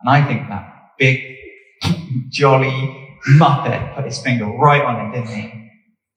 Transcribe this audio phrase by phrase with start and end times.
[0.00, 1.36] And I think that big,
[2.28, 5.70] jolly Muppet put his finger right on it, didn't he?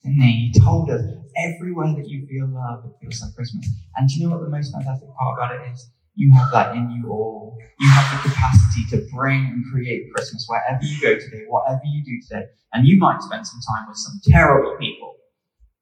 [0.03, 0.51] Didn't he?
[0.53, 1.01] He told us
[1.37, 3.67] everywhere that you feel love, it feels like Christmas.
[3.95, 5.89] And do you know what the most fantastic part about it is?
[6.15, 7.57] You have that in you all.
[7.79, 12.03] You have the capacity to bring and create Christmas wherever you go today, whatever you
[12.03, 12.45] do today.
[12.73, 15.15] And you might spend some time with some terrible people.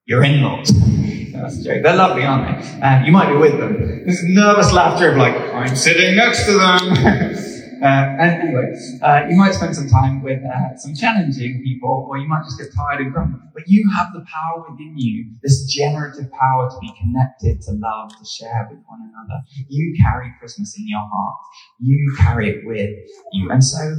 [0.06, 0.70] Your in-laws.
[1.34, 1.84] That's a joke.
[1.84, 2.82] They're lovely, aren't they?
[2.82, 4.06] Uh, you might be with them.
[4.06, 7.36] This nervous laughter of like, I'm sitting next to them.
[7.82, 12.18] Uh, and anyway, uh, you might spend some time with uh, some challenging people, or
[12.18, 13.40] you might just get tired and grumpy.
[13.54, 18.10] But you have the power within you, this generative power to be connected, to love,
[18.18, 19.42] to share with one another.
[19.70, 21.38] You carry Christmas in your heart.
[21.80, 22.90] You carry it with
[23.34, 23.52] you.
[23.52, 23.96] And so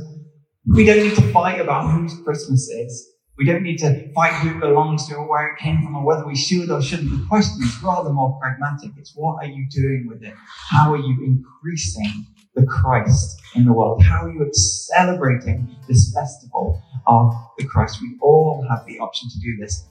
[0.66, 3.14] we don't need to fight about whose Christmas is.
[3.36, 6.26] We don't need to fight who belongs to or where it came from or whether
[6.26, 7.10] we should or shouldn't.
[7.10, 8.90] The question is rather more pragmatic.
[8.98, 10.34] It's what are you doing with it?
[10.70, 12.26] How are you increasing
[12.58, 14.02] the Christ in the world?
[14.02, 18.00] How are you celebrating this festival of the Christ?
[18.02, 19.84] We all have the option to do this.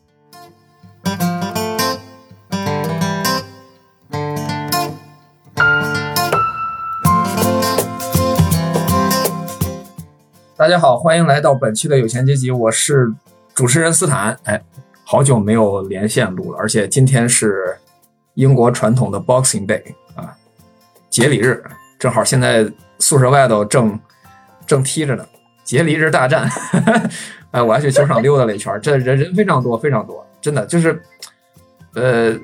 [10.58, 13.14] 大家好，欢迎来到本期的有钱阶级，我是
[13.54, 14.38] 主持人斯坦。
[14.44, 14.62] 哎，
[15.06, 17.78] 好久没有连线录了，而且今天是
[18.34, 20.36] 英国传统的 Boxing Day 啊，
[21.10, 21.64] 节礼日，
[22.00, 24.00] 正好现在宿舍外头正
[24.66, 25.26] 正踢着呢，
[25.64, 26.50] 节礼日大战。
[27.52, 31.02] 哎，我还去球场溜达了一圈，这人人非常多，非常多，真的就是，
[31.96, 32.36] 呃，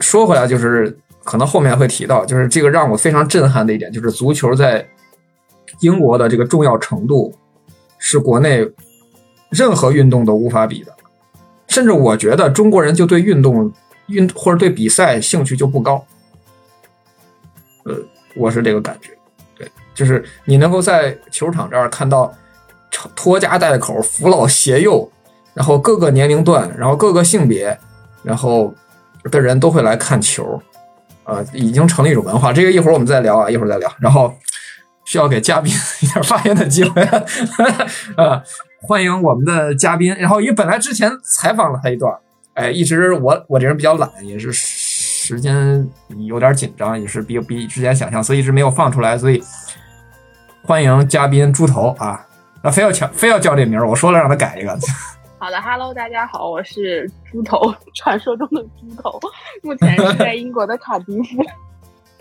[0.00, 4.86] 说回来就是可能后面会提到，就是这个让我非常震撼的一点，就是足球在。
[5.80, 7.32] 英国的这个重要程度
[7.98, 8.66] 是国内
[9.50, 10.92] 任何运动都无法比的，
[11.68, 13.70] 甚至我觉得中国人就对运动
[14.06, 16.04] 运或者对比赛兴趣就不高。
[17.84, 17.94] 呃，
[18.38, 19.10] 我是这个感觉，
[19.56, 22.32] 对，就是你能够在球场这儿看到
[23.16, 25.10] 拖家带口、扶老携幼，
[25.52, 27.78] 然后各个年龄段、然后各个性别，
[28.22, 28.72] 然后
[29.24, 30.62] 的人都会来看球，
[31.24, 32.52] 呃，已经成了一种文化。
[32.52, 33.92] 这个一会儿我们再聊啊，一会儿再聊。
[33.98, 34.32] 然后。
[35.04, 37.00] 需要给嘉宾 一点发言的机会
[38.16, 38.42] 啊！
[38.86, 40.14] 欢迎我们的嘉宾。
[40.16, 42.14] 然后因为本来之前采访了他一段，
[42.52, 44.52] 哎，一直我我这人比较懒，也是
[45.28, 45.86] 时间
[46.26, 49.18] 有点紧张，也是比比之前想象，所以一直没有放出来。
[49.18, 49.42] 所以
[50.62, 52.26] 欢迎嘉宾猪头啊！
[52.62, 54.70] 那非要抢，非要叫这名儿，我说了让他改一个。
[55.36, 57.60] 好的，Hello，大家好，我是猪头，
[57.94, 59.20] 传说中的猪头，
[59.62, 61.44] 目前是在英国的卡迪夫。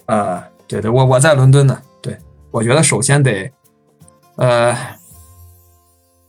[0.14, 1.82] 啊，对对，我我在伦敦呢。
[2.02, 2.18] 对
[2.52, 3.50] 我觉得首先得，
[4.36, 4.76] 呃，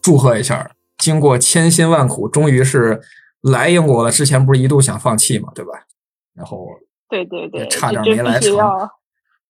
[0.01, 3.01] 祝贺一下，经过千辛万苦，终于是
[3.43, 4.13] 来英国了。
[4.13, 5.73] 之前不是一度想放弃嘛，对吧？
[6.39, 6.69] 然后，
[7.09, 8.57] 对对对，差点没来成。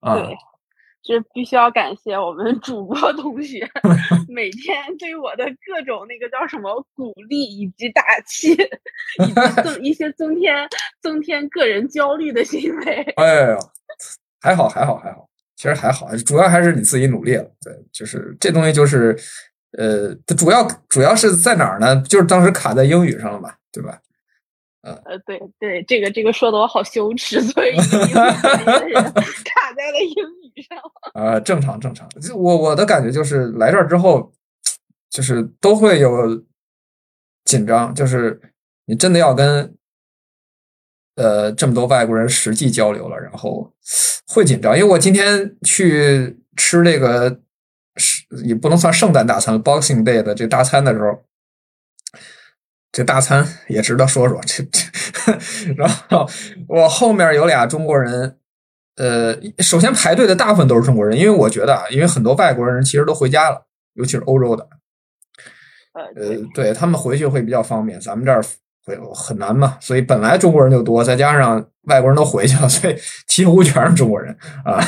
[0.01, 0.37] 对，
[1.03, 3.69] 这必须要感谢我们主播同学
[4.29, 8.53] 每天对我的各种那个叫什么鼓励以及打气，
[9.21, 10.69] 以及增一些增添
[11.01, 13.03] 增添个人焦虑的行为。
[13.17, 13.59] 哎呀，
[14.41, 15.29] 还好还好还好。
[15.57, 17.43] 其实还好，主要还是你自己努力了。
[17.61, 19.19] 对，就是这东西就是，
[19.73, 22.01] 呃，它主要主要是在哪儿呢？
[22.03, 24.01] 就是当时卡在英语上了嘛，对吧？
[24.89, 30.15] 呃呃，对对，这个这个说的我好羞耻，所以 卡在了英
[30.55, 30.79] 语上。
[31.15, 32.09] 啊，正常正常。
[32.35, 34.33] 我我的感觉就是来这儿之后，
[35.11, 36.45] 就是都会有
[37.45, 38.41] 紧张，就是
[38.87, 39.75] 你真的要跟。
[41.21, 43.75] 呃，这么多外国人实际交流了，然后
[44.29, 47.41] 会紧张，因为我今天去吃这个
[47.97, 51.25] 是也不能算圣诞大餐，Boxing Day 的这大餐的时候，
[52.99, 54.41] 这大餐也值得说说。
[54.45, 54.83] 这这，
[55.79, 56.29] 然后
[56.67, 58.37] 我后面有俩中国人，
[58.97, 64.69] 呃，首先排队的大部分都是中国人，因为我觉得啊，因为很多外国人其实都回家了，尤其是欧洲的，
[65.95, 68.43] 呃，对他们回去会比较方便，咱们这儿。
[69.15, 74.35] 很难嘛，所以本来中国人就多，再加上外国人都回去了，所以几乎全是中国人
[74.65, 74.83] 啊。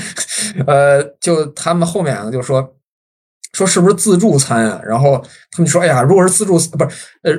[0.66, 2.74] 呃，就他们后面两个就说
[3.52, 4.80] 说是不是自助餐啊？
[4.84, 7.32] 然后他们说，哎呀，如果是自助不是呃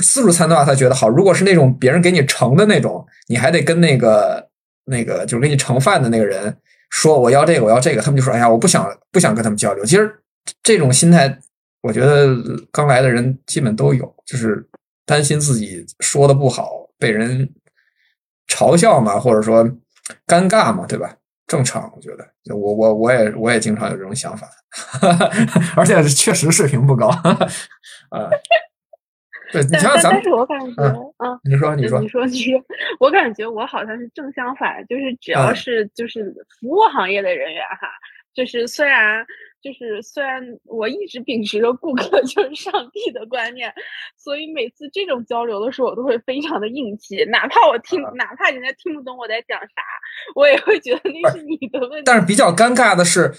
[0.00, 4.48] 自助餐的话，他觉得好；如果是那种别人给你盛的那种，你还得跟那个
[4.86, 6.56] 那个就是给你盛饭的那个人
[6.90, 8.02] 说我要这个我要这个。
[8.02, 9.84] 他们就说，哎呀，我不想不想跟他们交流。
[9.84, 10.12] 其实
[10.62, 11.38] 这种心态，
[11.82, 12.36] 我觉得
[12.72, 14.66] 刚来的人基本都有，就是。
[15.08, 17.48] 担心自己说的不好被人
[18.46, 19.64] 嘲笑嘛，或者说
[20.26, 21.16] 尴尬嘛，对吧？
[21.48, 24.46] 正常，我觉得，我我我也我也经常有这种想法，
[25.76, 28.30] 而且确实水平不高啊。
[29.50, 30.82] 对，你想想咱们，但是我感觉，
[31.24, 32.62] 嗯，你说你说你说你说，
[33.00, 37.88] 我感觉我好像是正相反，就是只要是就是服务行业的人员哈。
[38.34, 39.26] 就是虽然
[39.62, 43.72] 就是虽然我一直秉持着顾客 就是上帝的观念，
[44.16, 49.82] 所以每次这种交流的时候，我都会非常的硬气，哪怕我听，哪怕人家听不懂我在讲啥，
[50.34, 52.02] 我也会觉得那是你的问题。
[52.04, 53.32] 但是比较尴尬的是，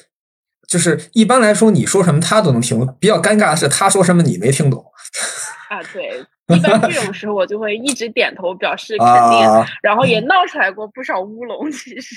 [0.67, 4.85] 就是一般来说你说什么他都能听，比较尴尬的是他说什么你没听懂。
[5.69, 11.71] 啊，对，一般这种时候我就会一直点头表示肯定，啊，然后也闹出来过不少乌龙。
[11.71, 12.15] 其实，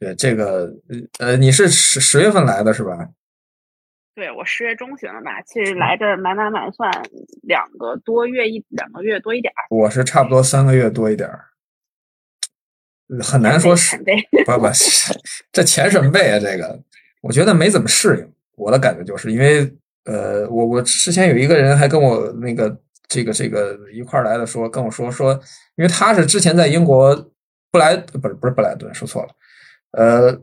[0.00, 0.72] 对这个
[1.18, 3.10] 呃，你是十十月份来的是吧？
[4.14, 5.40] 对我十月中旬了吧？
[5.42, 6.90] 其实来这儿满满满算
[7.42, 11.44] 两个多月一两个月多一点儿，我是差不多三个月多一点儿，
[13.22, 13.96] 很难说是。
[14.46, 15.12] 不不，是
[15.52, 16.38] 这钱什么倍啊？
[16.40, 16.82] 这个
[17.20, 18.32] 我觉得没怎么适应。
[18.56, 19.70] 我的感觉就是因为
[20.04, 22.74] 呃，我我之前有一个人还跟我那个
[23.06, 25.32] 这个这个一块儿来的说跟我说说，
[25.76, 27.14] 因为他是之前在英国
[27.70, 29.28] 布莱不是不是布莱顿说错了，
[29.92, 30.40] 呃，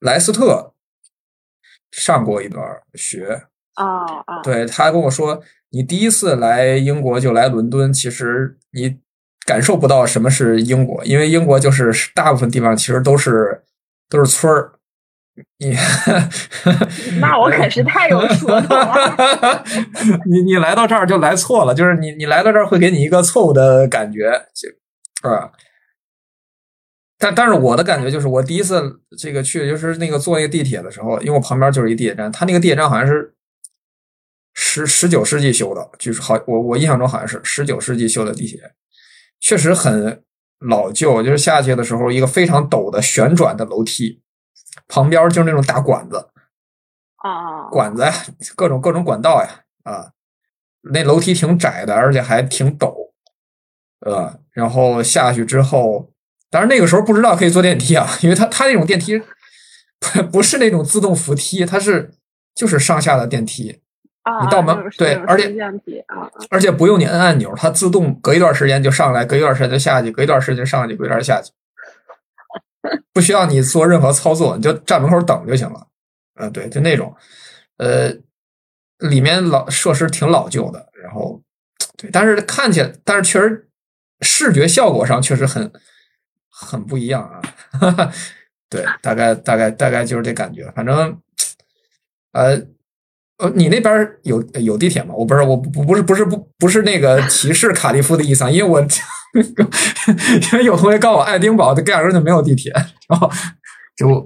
[0.00, 0.74] 莱斯特
[1.90, 2.62] 上过一段
[2.94, 3.44] 学，
[3.74, 8.98] 啊啊，对他跟我说，你第一次来英国就来伦敦，其实你
[9.46, 13.62] 感受不到什么是英国，因为英国就是大部分地方其实都是
[14.08, 14.72] 都是村儿。
[15.58, 15.74] 你
[17.20, 19.64] 那我可是太有 说头了。
[20.30, 25.50] 你你来到这儿就来错了，就是你你来到这儿会给你一个错误的感觉，就啊。
[27.24, 33.34] 但但是我的感觉就是，我第一次这个去就是那个坐那个地铁的时候，因为我旁边就是一地铁站，它那个地铁站好像是
[34.52, 38.74] 十十九世纪修的，就是好我我印象中好像是十九世纪修的地铁，
[39.40, 40.22] 确实很
[40.58, 44.20] 老旧，就是下去的时候一个非常陡的旋转的楼梯，
[44.86, 46.28] 旁边就是那种大管子，
[47.16, 48.12] 啊，管子呀，
[48.54, 50.12] 各种各种管道呀，啊，
[50.82, 53.12] 那楼梯挺窄的，而且还挺陡，
[54.00, 56.12] 呃，然后下去之后，
[56.54, 59.20] 当然那个时候不知道可以坐电梯啊，因为它它那种电梯
[59.98, 62.12] 不不是那种自动扶梯，它是
[62.54, 63.80] 就是上下的电梯，
[64.22, 65.48] 啊，你到门对而且
[66.06, 71.50] 啊，而且不用你摁按钮，它自动隔一段时间就上来，隔一段时间就下去，隔一段时间上去，隔一段下去，
[73.12, 75.88] 不需要你做任何操作，你就站门口等就行了。
[76.36, 77.12] 呃，对，就那种，
[77.78, 78.12] 呃，
[78.98, 81.42] 里面老设施挺老旧的，然后
[81.96, 83.68] 对，但是看起来，但是确实
[84.20, 85.72] 视觉效果上确实很
[86.64, 87.40] 很不一样啊。
[88.70, 91.18] 对，大概大概大概就是这感觉，反正
[92.32, 92.60] 呃。
[93.36, 95.12] 呃，你那边有有地铁吗？
[95.12, 98.80] 我不是，我不不是不是不不是那个歧视卡利夫的意思啊，因为我
[100.52, 102.72] 因为有同学告诉我爱丁堡的盖尔就没有地铁，
[103.08, 103.28] 然后
[103.96, 104.24] 就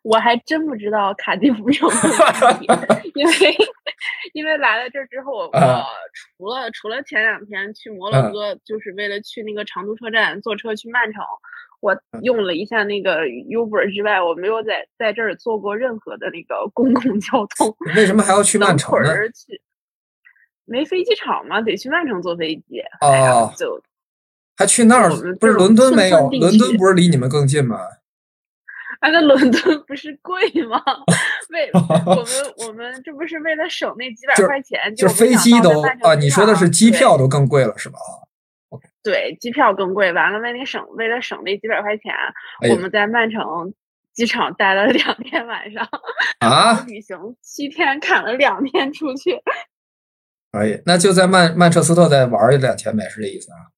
[0.00, 3.32] 我还真不知道卡蒂夫有没有地铁，因为
[4.32, 5.52] 因为来了这之后，我
[6.14, 11.22] 除了除了前两天去摩洛哥，就是为了去那个长途车站坐车去曼城。
[11.80, 17.76] 我用了一下那个 Uber 之外，我没有在在这儿坐过任何的那个公共交通。
[17.94, 19.10] 为什么还要去曼城呢？
[19.28, 19.60] 去
[20.64, 21.60] 没飞机场吗？
[21.60, 22.80] 得去曼城坐飞机。
[23.02, 23.80] 哦，就
[24.56, 25.10] 还去那儿？
[25.38, 26.28] 不是伦敦没有？
[26.30, 27.78] 伦敦不是离你们更近吗？
[29.00, 30.82] 啊，那伦敦不是贵吗？
[31.50, 34.94] 为我们我们这不是为了省那几百块钱？
[34.96, 36.14] 就飞机都啊？
[36.18, 37.98] 你说的是机票都更贵了是吧？
[39.02, 40.12] 对，机票更贵。
[40.12, 42.12] 完了，为那省，为了省那几百块钱，
[42.62, 43.72] 哎、我们在曼城
[44.12, 45.88] 机场待了两天晚上。
[46.40, 49.40] 啊， 旅行七天，砍了两天出去。
[50.50, 53.70] 可以，那就在曼曼彻斯特再玩一两天呗，是这意思啊？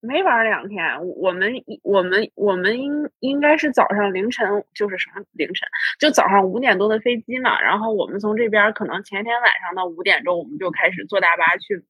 [0.00, 0.82] 没玩两天，
[1.16, 1.52] 我们
[1.82, 7.60] 我们我们应应该是早上凌晨，就是什么凌晨，就早上五点多的飞机嘛。
[7.60, 11.84] 然后我们从这边可能前天晚上到五点钟，我们就开始坐大巴去。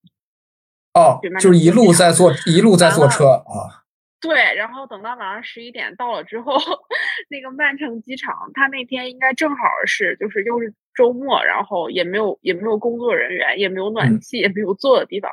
[0.92, 3.86] 哦，就是一路在坐，一路在坐车啊。
[4.20, 6.54] 对，然后等到晚上十一点到了之后，
[7.30, 15.30] 那个曼城机场，他那天应该正好是，就是又是周末，然后也没有也没有工作人员，也没有暖气，也没有坐的地方。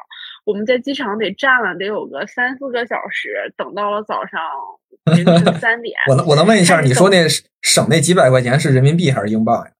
[0.47, 4.39] 我们在机场得站了得有个三四个小时，等到了早上
[5.13, 5.93] 凌晨三点。
[6.07, 7.27] 我能我能问一下，你说那
[7.61, 9.71] 省那几百块钱是人民币还是英镑呀？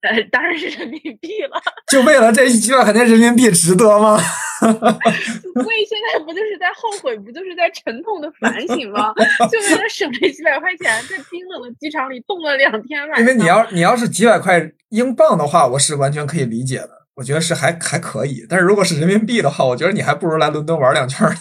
[0.00, 1.60] 呃，当然是人民币了。
[1.92, 4.16] 就为了这几百块钱人民币值得吗？
[4.56, 9.12] 所以现在不就是在后悔，不就是在沉痛的反省吗？
[9.52, 13.20] 就为了省这几百块钱，在冰冷的机场里冻了两天晚上。
[13.20, 18.46] 因为你要你要是几百块英镑的话，我是完全可以理解的，我觉得是还还可以。
[18.48, 21.26] 但是如果是人民币的话，我觉得你还不如来伦敦玩两圈。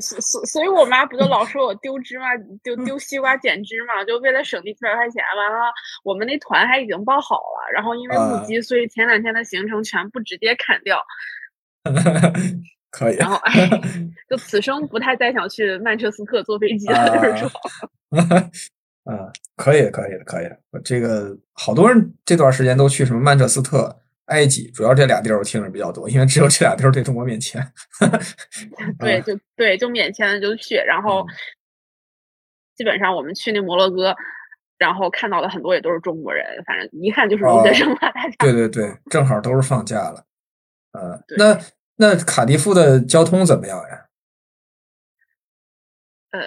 [0.00, 2.26] 所所所以，我妈不就老说我丢芝麻
[2.62, 5.22] 丢丢西瓜捡芝麻，就为了省那几百块钱。
[5.36, 5.72] 完了，
[6.04, 11.00] 我们那团还已经报好了，然后因为目击，所以前两天的行程全部直接砍掉。
[12.90, 13.16] 可以。
[13.16, 13.70] 然后，哎，
[14.28, 17.50] 就此生不太再想去曼彻斯特坐飞机了，就是说？
[19.10, 20.46] 嗯，可以，可以的，可以
[20.84, 23.98] 这个好多人这段时间都去什么曼彻斯特、
[24.30, 27.60] 埃及，主要这俩地儿我听着比较多，因为只有这俩地儿对中国免签。
[28.98, 31.26] 对，就对，就免签的就去，然后
[32.76, 34.16] 基本上我们去那摩洛哥，
[34.78, 38.34] 然后看到的很多也都是中国人，反正一看就是留学生嘛，大家。
[38.38, 40.24] 对对对，正好都是放假了。
[40.92, 41.60] 呃，那
[41.96, 44.06] 那卡迪夫的交通怎么样呀？
[46.30, 46.40] 呃，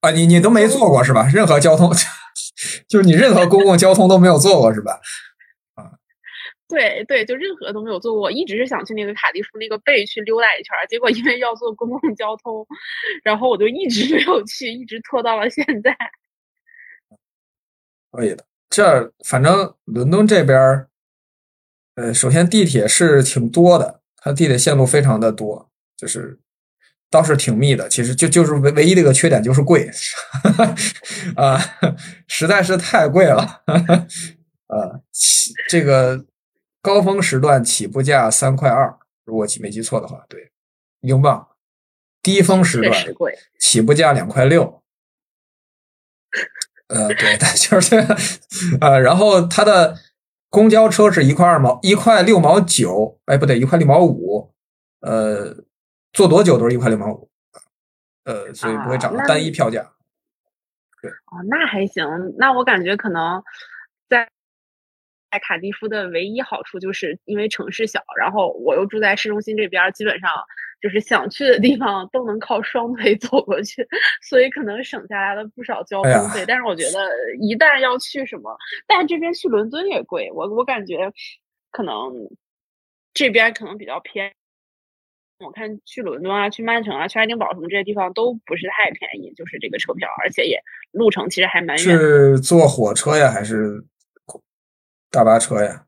[0.00, 1.28] 啊，你你都没坐过是吧？
[1.34, 1.92] 任何交通，
[2.88, 5.00] 就是你任何公共交通都没有坐过是吧？
[6.68, 8.22] 对对，就任何都没有做过。
[8.22, 12.66] 我一直是想去那个卡迪夫那个贝去溜达一圈，结果因为要坐公共交通，
[13.22, 15.96] 然后我就一直 没有去，一直拖到了现在。
[18.10, 20.88] 可以的，这反正伦敦这边儿，
[21.96, 26.38] 呃，首先地铁是挺多的，它地铁线路非常的多，就是
[27.10, 27.88] 倒是挺密的。
[27.88, 29.90] 其实就就是唯唯一的一个缺点就是贵，
[31.36, 31.58] 啊，
[32.26, 33.62] 实在是太贵了。
[34.68, 36.24] 呃，起这个
[36.84, 40.52] 高峰时段起步价三块二，如果记没记错的话，对，
[41.00, 41.48] 英镑。
[42.20, 42.92] 低峰时段，
[43.58, 44.82] 起步价两块六。
[46.88, 48.16] 呃，对，它就是这个，
[48.82, 49.96] 呃，然后它的
[50.50, 54.52] 公交车是一块二毛，一块六毛九，哎，不对，一块六毛五，
[55.00, 55.64] 呃，
[56.12, 57.30] 坐多久都是一块六毛五，
[58.24, 59.92] 呃，所以不会涨单一票价。
[61.00, 62.04] 对哦，那还行。
[62.36, 63.44] 那我感觉可能在
[65.34, 70.30] 在卡迪夫的唯一好处就是因为城市小，然后我又住在市中心这边，基本上
[70.80, 73.84] 就是想去的地方都能靠双腿 走过去，
[74.22, 76.44] 所以可能省下来了不少交通费。
[76.46, 77.10] 但是我觉得
[77.40, 81.12] 一旦要去什么，但这边去伦敦也贵，我我感觉
[81.72, 82.12] 可能
[83.12, 84.30] 这边可能比较偏。
[85.40, 90.62] 我看去伦敦啊、去曼城啊、去爱丁堡什么这些地方都不是太便宜，就是这个车票，而且也
[90.92, 92.00] 路程其实还蛮远的。
[92.00, 93.84] 是坐火车呀，还是
[95.14, 95.84] 大巴车呀？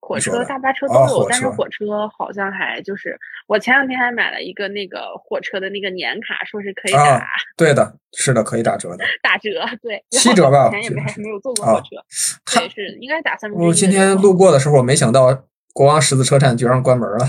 [0.00, 3.14] 火车、大巴车都有，哦但是火车好像还就是
[3.46, 7.26] 我前两天还买了一个那个火车的那个年卡，说是可以啊打、
[7.58, 9.04] 对的，是的，可以打折的。
[9.22, 9.50] 打折，
[9.82, 11.88] 对， 七折吧以前也没我记得是还没有坐过啊火车，
[12.46, 13.68] 它对，是应该打三分之一。
[13.68, 17.26] 我今天路过的时候，我没想到国王十字车站居然关门了，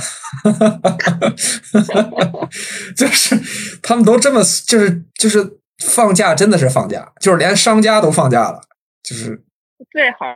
[2.96, 3.36] 就是
[3.84, 8.62] 他们都这么，就是就是放假，真的是放假，就是连商家都放假了，
[9.04, 9.44] 就是
[9.92, 10.34] 对，好，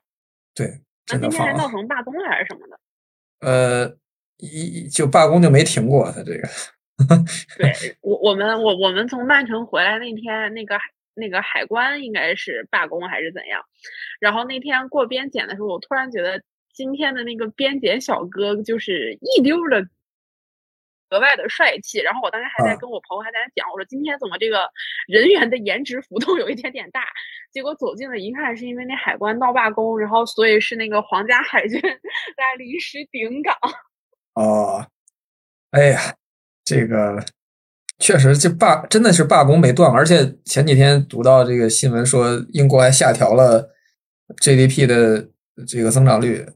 [0.55, 1.69] 对，真的今天还闹。
[1.69, 2.79] 成罢工了还是什么的。
[3.39, 3.97] 呃，
[4.37, 6.47] 一就罢工就没停过，他这个
[7.57, 10.77] 对我我们我我们从曼城回来那天，那个
[11.15, 13.63] 那个海关应该是罢工还是怎样，
[14.19, 16.41] 然后那天过边检的时候，我突然觉得
[16.73, 19.87] 今天的那个边检小哥就是一溜儿的。
[21.09, 24.71] 格外的帅气，然后我当时还在啊跟我朋友还在那讲，我说今天怎么这个
[25.05, 27.05] 人员的颜值浮动有一点点大？
[27.53, 33.55] 结果走近了一看，是因为那海关闹罢工，然后所以是那个皇家海军 在临时顶岗。
[34.33, 34.87] 哦，
[35.69, 36.15] 哎呀，
[36.65, 37.23] 这个
[37.99, 43.69] 确实这罢真的是罢工没断，而且前几天读到这个新闻说，英国还下调了
[44.37, 45.29] GDP 的
[45.67, 46.47] 这个增长率，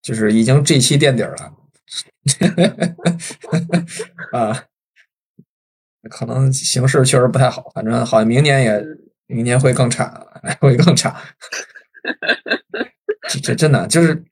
[0.00, 1.52] 就是已经 G 七垫底儿了。
[4.32, 4.64] 啊，
[6.08, 8.84] 可能形势确实不太好，反正好像明年也
[9.26, 10.26] 明年会更差，
[10.60, 11.14] 会更差。
[13.28, 14.24] 这这真的就是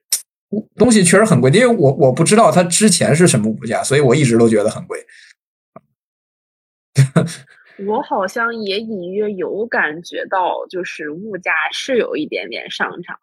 [0.77, 4.99] 东西确实很贵，因为我我不知道它之前是什么物价，所以我一直都觉得很贵。
[7.87, 13.19] 我好像也隐约有感觉到，就是物价是有一点点上涨，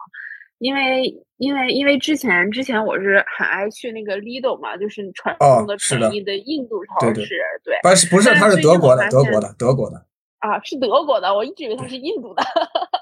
[0.58, 1.04] 因为
[1.38, 10.06] 因为因为之前之前我是很爱去那个 Lidl 嘛，就是传哦统的是的便宜的印度超对对市，对不是不是，它是德国的，德国的，德国的，
[10.42, 12.44] 啊，是德国的，我一直以为它是印度的。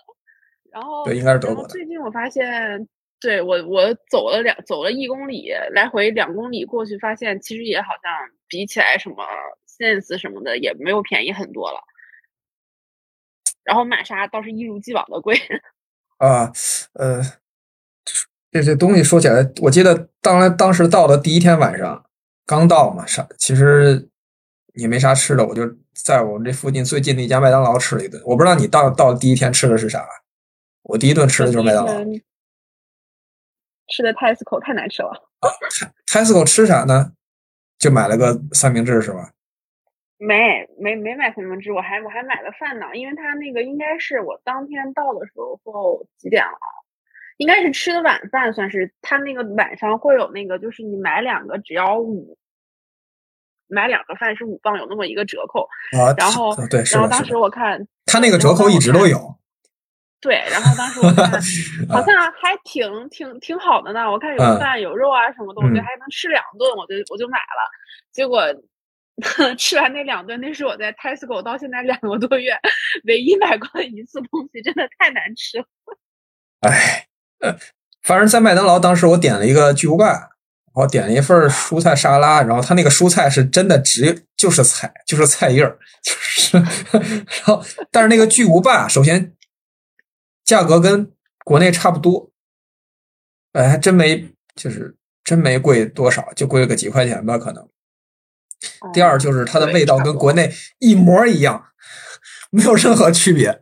[0.72, 1.69] 然后对，应该是德国的。
[1.69, 2.88] 最近我发现，
[3.19, 8.12] 对我我走了两走了一公里，来回两公里过去，发现其实也好像
[8.48, 9.25] 比起来什么
[9.67, 11.79] Sense 什么的也没有便宜很多了。
[13.63, 15.36] 然后玛莎倒是一如既往的贵。
[16.17, 16.51] 啊，
[16.93, 17.22] 呃，
[18.51, 22.05] 这这东西说起来，我记得当来当时到的第一天晚上
[22.46, 24.10] 刚到嘛，啥其实
[24.74, 25.63] 也没啥吃的，我就
[26.06, 28.22] 在我们这附近最近的一家麦当劳吃了一顿。
[28.25, 30.08] 我不知道你到到第一天吃的是啥，
[30.84, 31.94] 我第一顿吃的就是麦当劳。
[33.88, 35.12] 吃的 Tesco 太难吃了
[36.06, 37.13] ，Tesco 吃啥呢？
[37.77, 39.32] 就买了个三明治是吧？
[40.18, 45.32] 没没没买三明治，我还我还买了饭呢，因为他那个应该是我当天到的时
[45.63, 46.70] 候几点了啊？
[47.38, 52.38] 应该是吃的晚饭，算是他那个晚上会有那个，就是你买两个只要五，
[53.69, 55.67] 买两个饭是五磅，有那么一个折扣。
[55.97, 59.35] 啊，然后对，然后当时，我看他那个折扣一直都有。
[60.21, 61.31] 对，然后当时我看
[61.89, 67.71] 好像还挺挺挺好的呢，我看有嗯饭有肉啊什么的，我觉得嗯还能吃两顿，我就我就买了。
[68.11, 68.43] 结果
[69.57, 72.51] 吃完那两顿，那是我在 Tesco 到现在两个多月
[73.05, 75.65] 唯一买过的一次东西，真的太难吃了。
[76.61, 77.07] 哎，
[77.39, 77.55] 呃，
[78.03, 80.29] 反正在麦当劳当时我点了一个巨无霸，
[80.79, 86.55] 然后点了一份蔬菜沙拉，然后它那个蔬菜是真的只就是菜，就是菜叶儿，就是，
[86.95, 89.33] 然后但是那个巨无霸首先
[90.45, 91.12] 价格跟
[91.43, 92.31] 国内差不多，
[93.51, 94.95] 哎，还真没就是
[95.25, 97.67] 真没贵多少，就贵了个几块钱吧，可能。
[98.93, 101.62] 第二就是它的味道跟国内一模一样，
[102.51, 103.62] 没有任何区别，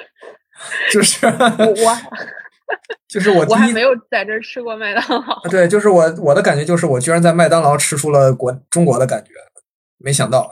[0.92, 1.98] 就是我我
[3.08, 9.30] 就是我我还没有在这儿吃过麦当劳，啊，对，就是我我的感觉就是我居然在麦当劳吃出了国中国的感觉，
[9.98, 10.50] 没想到，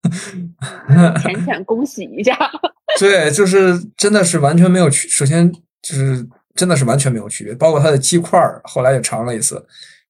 [1.22, 2.36] 浅浅恭喜一下。
[2.98, 5.50] 对，就是真的是完全没有区，首先
[5.82, 9.54] 就是真的是完全没有区别，包括它的鸡块儿，后来也尝了一次，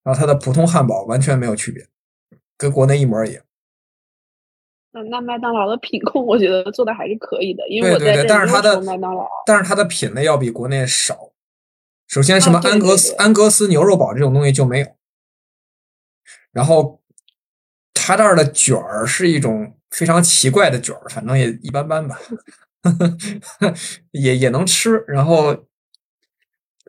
[0.02, 1.86] 然后它的普通汉堡完全没有区别，
[2.58, 3.42] 跟国内一模一样。
[4.92, 9.28] 那那麦当劳的品控，我觉得做的还是可以的，因为我对对对在这里没有但是它的麦当劳。
[9.46, 11.30] 但是它的品类要比国内少。
[12.08, 14.86] 首先，什么安格斯、对对安格斯牛肉堡这种东西就没有。
[16.50, 17.00] 然后，
[17.94, 22.18] 它这儿的卷儿是一种非常奇怪的卷儿，反正也一般般吧，
[24.10, 25.04] 也也能吃。
[25.06, 25.56] 然后，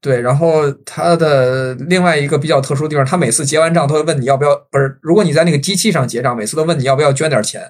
[0.01, 7.61] 对，然后它的另外一个比较特殊的地方，它每次结完账都会问你要不要，不是，如果你在那个机器上结账，每次都问你要不要捐点钱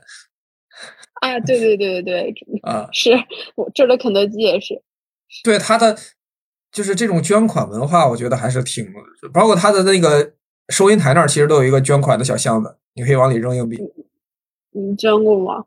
[1.21, 2.88] 啊，对对对对对，啊。
[2.93, 3.11] 是
[3.55, 4.81] 我这儿的肯德基也是。
[5.43, 5.97] 对他的
[6.71, 8.88] 就是这种捐款文化，我觉得还是挺，
[9.33, 10.33] 包括他的那个
[10.69, 13.77] 收银台那儿，其实都有一个捐款的小箱子，你可以往里扔硬币。
[14.71, 15.65] 你捐过吗？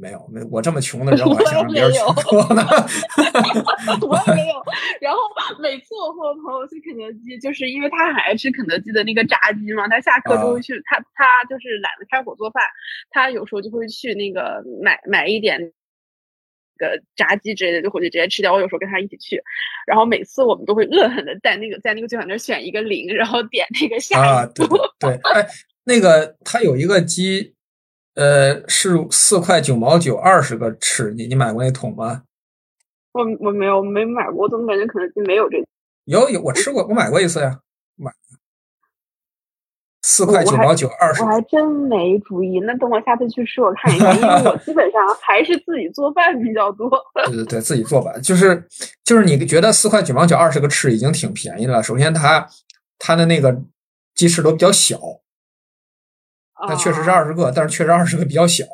[0.00, 2.62] 没有，没我这么穷的人， 我还想让别人捐过呢。
[4.06, 4.54] 我也没有。
[5.00, 5.18] 然后
[5.60, 12.62] 每次我和我朋友去肯德基，就是因为他很爱吃肯德基的那个炸鸡嘛，他下课就会去，他他就是懒得开火做饭，
[13.10, 15.72] 他有时候就会去那个买买一点。
[16.78, 18.52] 个炸鸡之类的就回去直接吃掉。
[18.52, 19.40] 我有时候跟他一起去，
[19.86, 24.76] 然后每次我们都会恶狠的在那个在那个最款那选一个零，然后点那个下啊，一步。
[24.98, 25.46] 对对，哎，
[25.84, 27.54] 那个他有一个鸡，
[28.14, 32.22] 呃，是四块九毛九，二十个翅，你你买过那桶吗？
[33.12, 35.66] 我我没有没买过，我怎么感觉肯德基没有这个？
[36.04, 37.60] 有有，我吃过，我买过一次呀，
[37.96, 38.10] 买
[40.02, 46.90] 四块九毛九，二十我还真没注意，那等我下次去吃我看一下， 因为我基本上还是自己做饭比较多。
[47.26, 48.12] 对对对，自己做吧。
[48.18, 48.66] 就是
[49.04, 51.82] 就是，你觉得四块九毛九二十个翅已经挺便宜了。
[51.82, 52.48] 首先它，
[52.98, 53.62] 它的那个
[54.14, 54.98] 鸡翅都比较小，
[56.68, 58.64] 它确实是啊二十个，但是确实二十个比较小。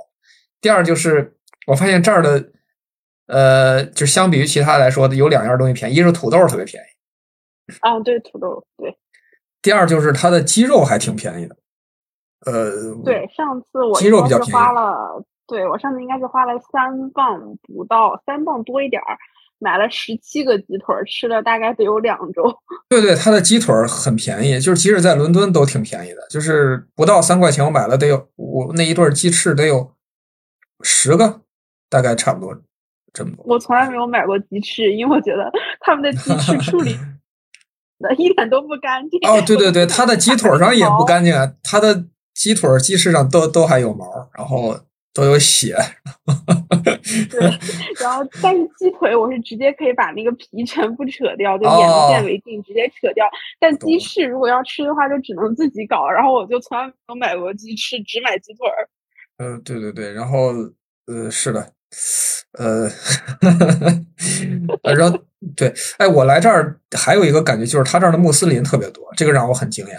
[0.60, 2.50] 第二就是，我发现这儿的，
[3.26, 8.96] 呃，就相比于其他来说的，有两样东西便宜，一是土豆特别便宜，啊，对土豆，对
[9.62, 11.56] 第二就是它的鸡肉还挺便宜的。
[12.46, 19.18] 呃，对，上次我鸡肉比较便宜花了，对我上次应该是花了三磅不到，三磅多一点儿，
[19.58, 22.42] 买了十七个鸡腿，吃了大概得有两周。
[22.88, 29.92] 对对，它的鸡腿很便宜，就是即使在伦敦都挺便宜的，就是不到三块钱，我买了得有我那一对鸡翅得有
[30.82, 31.40] 十个，
[31.90, 32.56] 大概差不多
[33.12, 33.44] 这么多。
[33.46, 36.96] 我从来没有买过鸡翅，因为我觉得 他们的鸡翅处理
[37.98, 39.18] 的一点都不干净。
[39.28, 41.24] 哦，对对对，它的鸡腿上也不干。
[41.24, 44.78] 净啊，它的鸡腿、鸡翅上都都还有毛，然后
[45.18, 45.74] 都有血。
[47.28, 47.40] 对，
[48.00, 53.26] 然后但是鸡腿我是直接可以把那个皮全部扯掉，就哦眼不见为净，直接扯掉。
[53.58, 56.08] 但鸡翅如果要吃的话，就只能自己搞。
[56.08, 58.88] 然后我就从来没有买过鸡翅，只买鸡腿儿。
[59.38, 60.52] 嗯，对对对，然后
[61.06, 61.72] 呃，是的，
[62.52, 62.88] 呃，
[64.94, 65.18] 然后
[65.56, 69.98] 对，哎，我来这儿还有一个感觉就是他这儿的穆斯林特别多，这个让我很惊讶。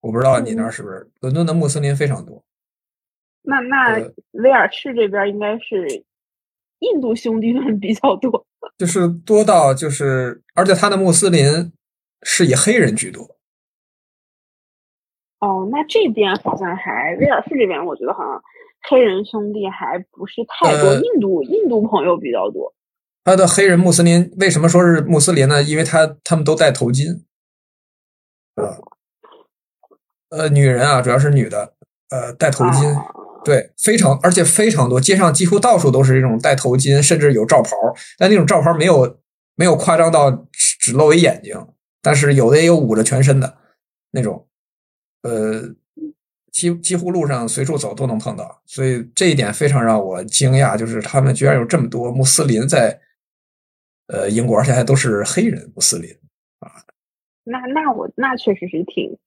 [0.00, 2.42] 我不知道你那儿是不是，伦敦的穆斯林非常多。
[3.44, 6.04] 那那呃威尔士这边应该是
[6.80, 8.46] 印度兄弟们比较多。
[8.76, 11.72] 就是多到就是，而且他的穆斯林
[12.22, 13.22] 是以黑人居多。
[15.40, 18.42] 哦，那这边好像还威尔士这边，我觉得好像
[18.88, 22.74] 黑人兄弟还不是太多，呃印度印度朋友比较多。
[23.22, 25.62] 他的黑人穆斯林为什么说是穆斯林呢？
[25.62, 27.22] 因为他他们都戴头巾，
[28.54, 28.78] 呃，
[30.30, 31.74] 呃，女人啊，主要是女的，
[32.08, 33.04] 呃，戴头巾，啊
[33.44, 37.70] 对，非常而且非常多，街上几乎到处都是这种戴头巾，甚至有罩袍，
[38.18, 39.20] 但那种罩袍没有
[39.54, 41.54] 没有夸张到只只露一眼睛，
[42.02, 43.58] 但是有的也有捂着全身的
[44.10, 44.46] 那种，
[45.22, 45.74] 呃，
[46.50, 53.00] 几几乎路上随处走都能碰到，所以这一点非常让我惊讶，就是他们居然有这么多穆斯林在
[54.06, 56.10] 呃英国，而且还都是黑人穆斯林
[56.60, 56.70] 啊。
[57.44, 59.18] 那那我那确实是挺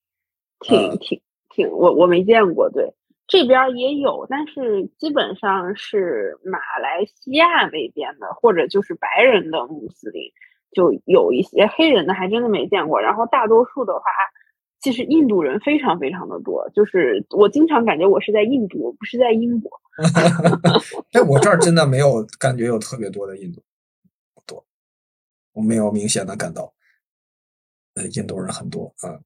[0.60, 1.22] 挺呃挺
[1.54, 2.94] 挺，我我没见过，对，
[3.28, 10.32] 这边也有，但是基本上是马来西亚那边的，或者就是白人的穆斯林，
[10.72, 13.02] 就有一些黑人的还真的没见过。
[13.02, 14.02] 然后大多数的话，
[14.80, 19.70] 其实印度人非常非常的多，就是我经常感觉我是在印度，不是在英国。
[21.12, 23.62] 哎，我这儿真的没有感觉有特别多的印度
[24.46, 24.66] 多，
[25.52, 26.74] 我没有明显的感到，
[27.96, 29.20] 呃，印度人很多啊。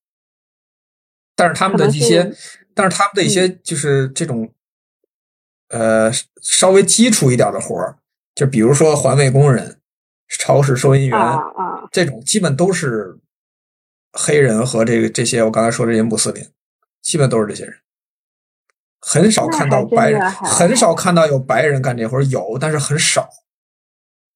[1.41, 4.53] 但是他们的一些是，但是他们的一些就是这种，
[5.69, 7.97] 呃，稍微基础一点的活儿，
[8.35, 9.79] 就比如说环卫工人、
[10.29, 13.17] 超市收银员啊啊，这种，基本都是
[14.13, 16.45] 黑人和这个这些我刚才说这些穆斯林，
[17.01, 17.73] 基本都是这些人。
[18.99, 23.27] 很少看到白人，很少看到有白人干这活儿，有，但是很少。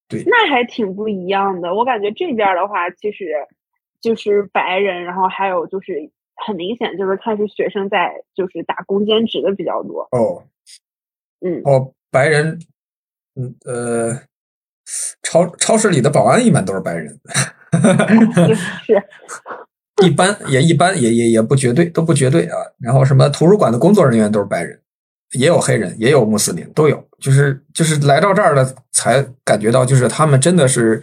[0.08, 1.72] 对那还挺不一样的。
[1.72, 3.28] 我感觉这边的话，其实
[4.02, 6.10] 就是白人，然后还有就是
[6.46, 10.08] 很明显就是看是学生在就是打工兼职的比较多。
[10.12, 10.44] 哦
[11.42, 12.60] 嗯，哦，白人，
[13.36, 14.20] 嗯呃，
[15.22, 17.20] 超超市里的保安一般都是白人，
[18.86, 19.04] 是
[20.04, 22.58] 一般也一般也也也不绝对，都不绝对啊。
[22.80, 24.80] 然后什么图书馆的工作人员都是白人，
[25.38, 27.02] 也有黑人，也有穆斯林，都有。
[27.20, 31.02] 就是就是来到这儿了，才感觉到就是他们真的是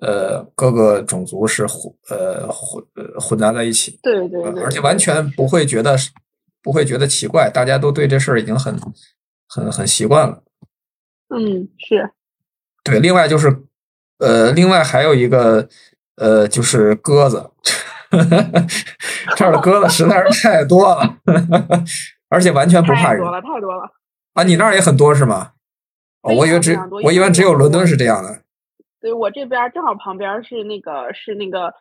[0.00, 5.96] 呃各个种族是混呃混呃混杂在一起，对对而且完全不会觉得
[6.62, 8.76] 不会觉得奇怪，大家都对这事儿已经很
[9.48, 10.42] 很很习惯了。
[11.34, 12.10] 嗯是
[12.82, 13.64] 对，另外就是，
[14.18, 15.68] 呃，另外还有一个，
[16.16, 17.50] 呃，就是鸽子，
[19.36, 21.16] 这儿的鸽子实在是太多了，
[22.28, 23.82] 而且完全不怕人太多了太多了。
[24.32, 24.42] 啊！
[24.44, 25.52] 你那儿也很多是吗？
[26.22, 28.42] 哦，我以为只我以为只有伦敦是这样的。
[29.00, 31.72] 对我这边正好旁边是那个是那个，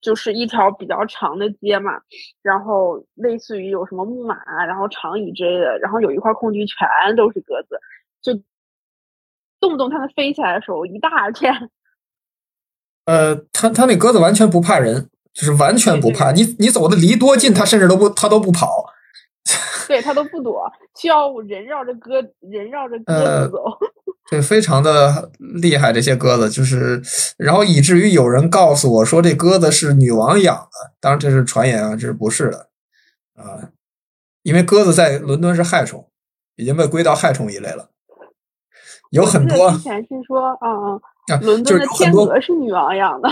[0.00, 2.00] 就是一条比较长的街嘛，
[2.42, 4.36] 然后类似于有什么木马，
[4.66, 6.86] 然后长椅之类的，然后有一块空地全
[7.16, 7.80] 都是鸽子，
[8.20, 8.34] 就
[9.58, 11.70] 动不动它们飞起来的时候一大片，
[13.06, 16.32] 呃，它它那鸽子完全不怕人，就是完全不怕。
[16.32, 18.92] 对你你走的离多近，它甚至都不它都不跑。
[19.86, 23.78] 对它都 不躲，需要人绕着鸽人绕着鸽呃子走。
[24.28, 27.00] 对，非常的厉害，这些鸽子就是，
[27.36, 32.68] 然后以至于有人告诉我说这鸽子是女王养的，当然这是传言啊，这是不是的
[33.36, 33.70] 啊？
[34.42, 36.08] 因为鸽子在伦敦是害虫，
[36.56, 37.90] 已经被归到害虫一类了，
[39.10, 43.28] 有很多之前是说，嗯嗯，啊，伦敦的天鹅是女王养的。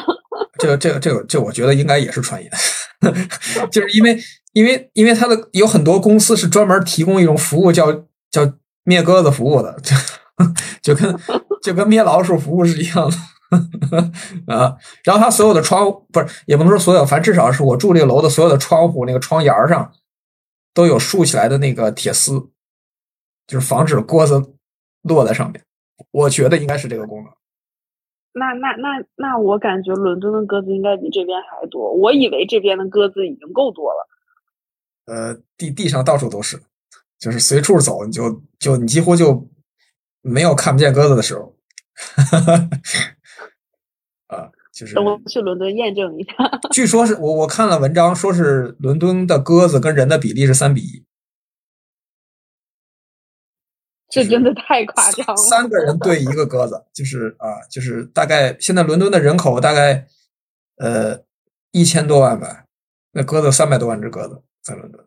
[0.58, 2.50] 这个这个这个这，我觉得应该也是传言，
[3.70, 4.16] 就是因为
[4.52, 7.92] 因为因为它的有很多公司是专门提供一种服务叫
[8.30, 8.52] 叫
[8.84, 9.76] 灭鸽子服务的，
[10.82, 11.16] 就跟
[11.62, 13.16] 就跟灭老鼠服务是一样的
[14.54, 14.76] 啊。
[15.04, 19.92] 然后它所有的窗不是也不能说所有，反正至少是我住这个楼的所有的窗户那个窗沿儿上
[20.72, 22.50] 都有竖起来的那个铁丝，
[23.46, 24.54] 就是防止锅子
[25.02, 25.64] 落在上面。
[26.10, 27.32] 我觉得应该是这个功能。
[28.36, 31.92] 那那那那，我感觉伦敦的鸽子应该比这边还多。
[31.92, 34.08] 我以为这边的鸽子已经够多了。
[35.06, 36.60] 呃，地地上到处都是，
[37.20, 39.46] 就是随处走，你就就你几乎就
[40.24, 41.54] 没有看不见鸽子的时候。
[44.26, 46.32] 啊，就是等我去伦敦验证一下。
[46.72, 51.04] 据说是我我看了文章，说是伦敦的鸽子跟人的比例是三比一，
[54.08, 55.36] 这真的太夸张了。
[55.36, 60.06] 三个人对一个鸽子，就是啊，就是大概现在伦敦的人口大概
[60.78, 61.22] 呃
[61.70, 62.64] 一千多万吧，
[63.12, 65.04] 那鸽子三百多万只鸽子在伦敦。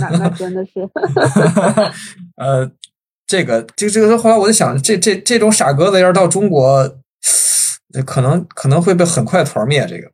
[0.00, 0.88] 那那真的是，
[2.36, 2.70] 呃，
[3.26, 6.98] 这个这这个后来我在想，这这这种傻鸽子要是到中国，
[8.04, 9.86] 可能可能会被很快团灭。
[9.88, 10.10] 这个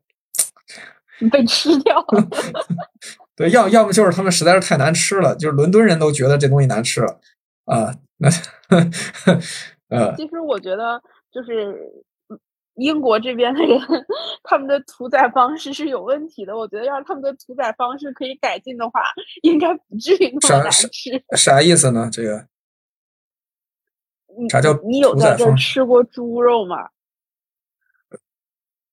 [1.31, 2.29] 被吃掉了。
[3.37, 7.19] 对，要要么就是他们实在是太难吃了，就是伦敦人都觉得这东西难吃了
[7.65, 7.95] 啊。
[8.19, 8.29] 那
[9.89, 11.01] 呃，其实我觉得，
[11.33, 11.75] 就是
[12.75, 13.81] 英国这边的人，
[14.45, 16.57] 他们的屠宰方式是有问题的。
[16.57, 19.01] 我觉得，要是他们的屠宰方式可以改进的话，
[19.43, 21.25] 应该不至于那么难啥啥吃。
[21.37, 22.09] 啥意思呢？
[22.13, 22.50] 这个你
[24.49, 26.89] 啥叫你有在这吃过猪肉吗？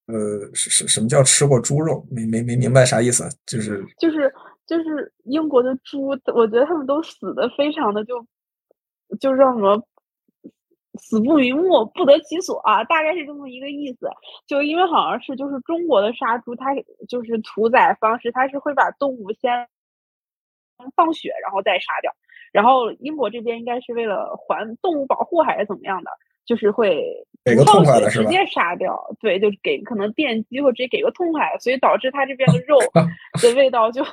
[0.07, 0.15] 呃，
[0.53, 2.05] 是是什么叫吃过猪肉？
[2.09, 3.27] 没没没明白啥意思？
[3.45, 4.33] 就是就是
[4.65, 8.25] 就是英国的猪，我觉得他们都死的非常的就
[9.19, 9.85] 就叫什么
[10.99, 14.07] 死不瞑目，不得其所啊，大概是这么一个意思。
[14.47, 16.67] 就因为好像是就是中国的杀猪，它
[17.09, 19.67] 就是屠宰方式，它是会把动物先
[20.95, 22.15] 放血，然后再杀掉。
[22.51, 26.11] 然后英国这边应该是为了还动物保护还是怎么样的，
[26.45, 27.03] 就是会
[27.43, 28.25] 给个痛快的是吧？
[28.25, 32.77] 直接杀掉，对，就给可能电击或者直接给个痛快，所以导致它这边的肉
[33.41, 34.03] 的味道就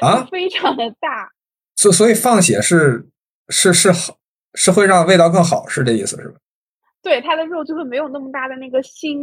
[0.00, 1.30] 啊 非常的大。
[1.76, 3.08] 所所以放血是
[3.48, 4.14] 是是好，
[4.54, 6.34] 是会让味道更好，是这意思是吧？
[7.02, 9.18] 对，它的肉就会没有那么大的那个腥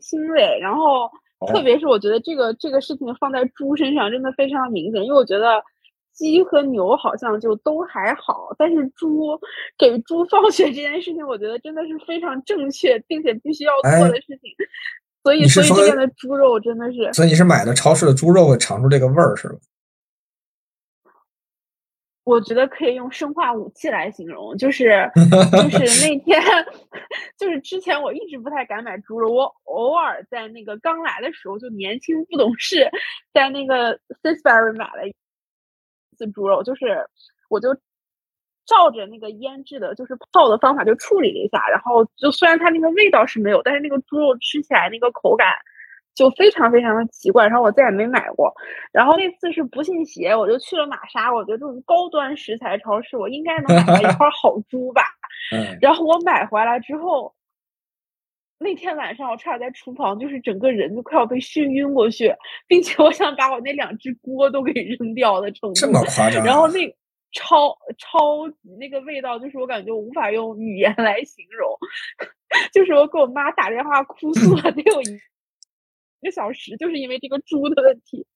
[0.00, 5.60] 腥味，然后哦特别是我觉得这个这个事情放在猪身上真的非常明显，因为我觉得
[6.14, 9.38] 鸡和牛好像就都还好，但是猪
[9.76, 14.50] 给猪放血这件事情，我觉得真的是非常正确，并且必须要做的事情。
[15.22, 19.56] 所以，所以这边的猪肉真的是，所以你是买的超市的猪肉会尝出这个味儿是吧？
[22.24, 25.10] 我觉得可以用生化武器来形容，就是
[25.70, 26.40] 就是 那天，
[27.38, 32.90] 就是之前我一直不太敢买猪肉，我偶尔在那个刚来的时候就年轻不懂事，
[33.34, 35.14] 在那个 Sainsbury 买了一
[36.14, 37.06] 次猪肉，就是
[37.50, 37.74] 我就
[38.66, 45.48] 照着那个腌制的，就是泡的方法就处理了一下，然后就虽然它那个味道是没有，但是那个猪肉吃起来那个口感。
[46.14, 48.54] 就非常非常的奇怪，然后我再也没买过。
[48.92, 55.02] 然后那次是不信邪，我就去了玛莎，我觉得这种高端食材超市，我应该能买到一 块好猪吧。
[55.50, 57.34] 嗯，然后我买回来之后，
[58.58, 62.34] 那天晚上我差点在厨房就是整个人就快要被熏晕过去，
[62.66, 65.74] 并且我想把我那两只锅都给扔掉的程度。
[65.74, 66.46] 这么夸张啊？
[66.46, 66.80] 然后那
[67.32, 71.68] 超超级那个味道，就是我感觉我无法用语言来形容。
[72.72, 75.20] 就是我给我妈打电话哭诉了 得有一。
[76.20, 78.26] 一个小时，就是因为这个猪的问题。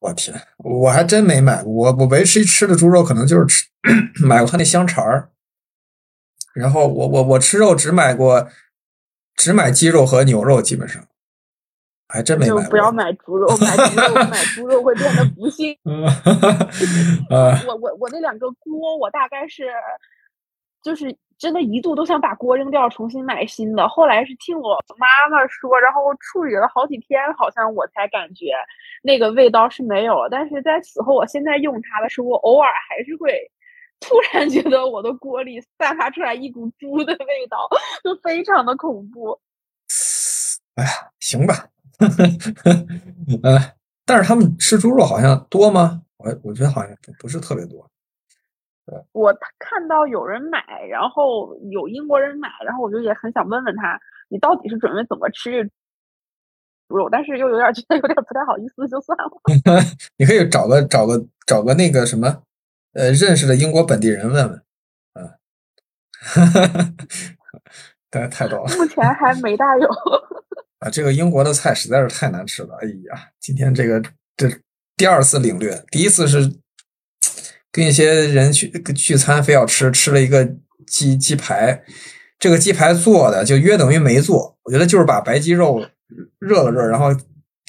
[0.00, 1.72] 我天，我还真没买过。
[1.72, 3.68] 我我唯一吃的猪肉可能就是吃
[4.26, 5.30] 买过他那香肠儿。
[6.52, 8.48] 然后我我我吃肉只买过，
[9.36, 11.02] 只买鸡肉和牛肉，基本上
[12.08, 12.70] 还真没买过。
[12.70, 15.76] 不要买猪肉，买猪肉买猪肉会变得不幸。
[17.30, 19.72] 呃， 我我我那两个锅，我大概是
[20.82, 21.16] 就是。
[21.36, 23.88] 真的，一度都想把锅扔掉，重新买新的。
[23.88, 28.52] 后来是听我妈妈说，然后处理了好几天，好像我才感觉
[29.02, 30.28] 那个味道是没有了。
[30.30, 33.50] 但是在此后，我现在用它的时候，我偶尔还是会
[34.08, 37.68] 突然觉得我的锅里散发出来一股猪的味道，
[38.02, 39.38] 就非常的恐怖。
[40.76, 40.90] 哎呀，
[41.20, 41.68] 行吧，
[43.42, 43.72] 呃，
[44.04, 46.02] 但是他们吃猪肉好像多吗？
[46.16, 47.88] 我我觉得好像不不是特别多。
[49.12, 55.64] 我看到有人买，然后有英国人买，然后我就也很想问问他，你到底是准备怎么吃
[56.88, 57.08] 猪肉？
[57.10, 59.30] 但是又有点觉得有点不太好意思，就算了。
[60.18, 62.42] 你可以找个找个找个那个什么，
[62.94, 64.62] 呃，认识的英国本地人问问，
[65.14, 65.36] 啊，
[68.10, 68.76] 太太逗了。
[68.76, 69.88] 目前还没大有。
[70.78, 72.76] 啊，这个英国的菜实在是太难吃了。
[72.80, 74.02] 哎呀，今天这个
[74.36, 74.48] 这
[74.96, 76.52] 第二次领略，第一次是。
[77.76, 80.48] 跟一些人去聚餐，非要吃，吃了一个
[80.86, 81.82] 鸡鸡排，
[82.38, 84.56] 这个鸡排做的就约等于没做。
[84.62, 85.84] 我觉得就是把白鸡肉
[86.38, 87.08] 热了热，然后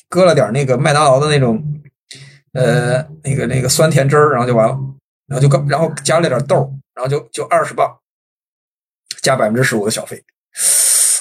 [0.07, 1.81] 搁了点那个麦当劳的那种
[2.53, 4.77] 呃那个那个酸甜汁儿，然后就完了，
[5.27, 7.97] 然后就刚然后加了点豆，然后就就二十磅，
[9.21, 10.23] 加百分之十五的小费。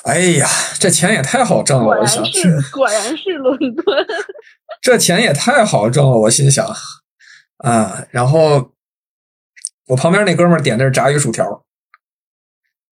[0.05, 2.01] 哎呀，这钱也太好挣了！
[2.01, 2.23] 我想，
[2.73, 3.85] 果然是伦敦，
[4.83, 6.67] 这钱也太好挣了，我心想
[7.59, 8.73] 啊，然后。
[9.89, 11.63] 我旁边那哥们儿点的是炸鱼薯条，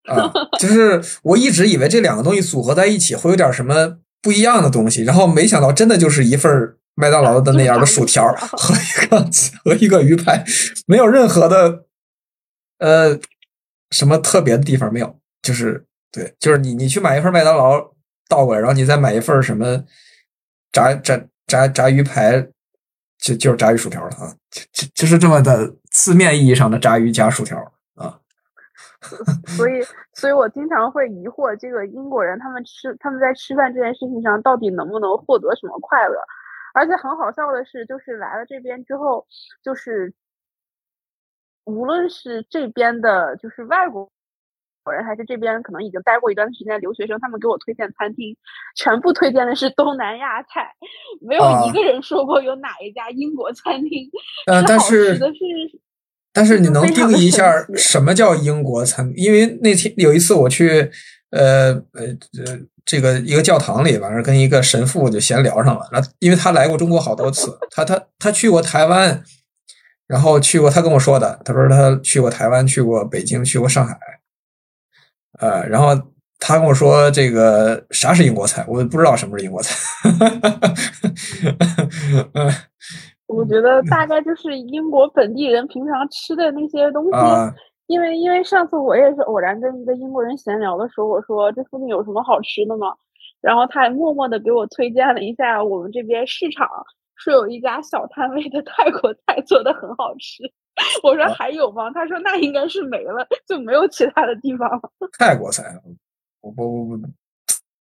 [0.04, 9.30] 啊，就是我一直以为这两个东西组合在一起会有点什么不一样的东西，然后没想到真的就是一份麦当劳的那样的薯条 和一个
[9.64, 10.44] 和一个鱼排，
[10.86, 11.84] 没有任何的
[12.78, 13.18] 呃
[13.90, 17.92] 什么特别的地方没有，就是对，就是你你去买一份麦当劳
[18.28, 19.84] 倒过来，然后你再买一份什么
[20.70, 22.48] 炸炸炸炸鱼排。
[23.22, 27.56] 就就是炸鱼薯条了啊，就就是这么的字面意义上的炸鱼加薯条
[27.94, 28.18] 啊。
[29.56, 29.80] 所以，
[30.12, 36.18] 所以我经常会疑惑，这个英国人他们吃他们在吃饭这件事情上到底能不能获得什么快乐？
[36.74, 39.26] 而且很好笑的是，就是来了这边之后，
[39.62, 40.12] 就是
[41.64, 44.10] 无论是这边的，就是外国。
[44.84, 48.36] 人还是这边可能已经待过一段时间的留学生，他们给我推荐餐厅，
[48.74, 50.74] 全部推荐的是东南亚菜，
[51.20, 54.10] 没有一个人说过有哪一家英国餐厅
[54.48, 55.20] 呃，但是是，
[56.32, 57.44] 但是你能定义一下
[57.76, 59.08] 什么叫英国餐？
[59.14, 60.90] 因为那天有一次我去，
[61.30, 62.02] 呃呃
[62.44, 65.88] 呃，这个一个教堂里，完了跟一个神父就闲聊上了。
[65.92, 69.22] 那因为他来过中国好多次，他他他去过台湾，
[70.06, 73.96] 然后去过，他跟我说的，他说他去过台湾，去过北京，去过上海。
[75.38, 75.94] 呃，然后
[76.38, 79.74] 他跟我说这个啥是英国菜，我不知道什么是英国菜。
[83.26, 87.12] 我觉得大概就是英国本地人平常吃的那些东西。
[87.12, 87.52] 啊，
[87.92, 92.86] 因为因为上次我也是偶然跟一个英国人闲聊的时候，我说这附近有什么好吃的吗？
[93.42, 96.66] 然后他还默默的给我推荐了一下我们这边市场
[97.16, 100.42] 说有一家小摊位的泰国菜做的很好吃。
[101.04, 101.90] 我说还有吗？
[101.92, 104.80] 他说那应该是没了，就没有其他的地方了。
[105.18, 105.64] 泰国菜，
[106.40, 107.08] 我不不不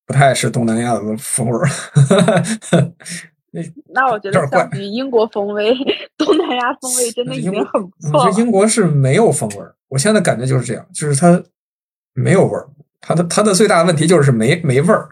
[0.07, 1.67] 不太是东南亚的风味儿。
[3.51, 3.63] 那
[3.95, 5.75] 那我觉得有点怪相比英国风味，
[6.17, 8.33] 东南亚风味真的已经很不我觉得错了。
[8.39, 11.43] 英国是没有风味儿，我现在感觉就是这样，就是它
[12.13, 12.69] 没有味儿，
[13.01, 15.09] 它的它的最大的问题就是没没味儿，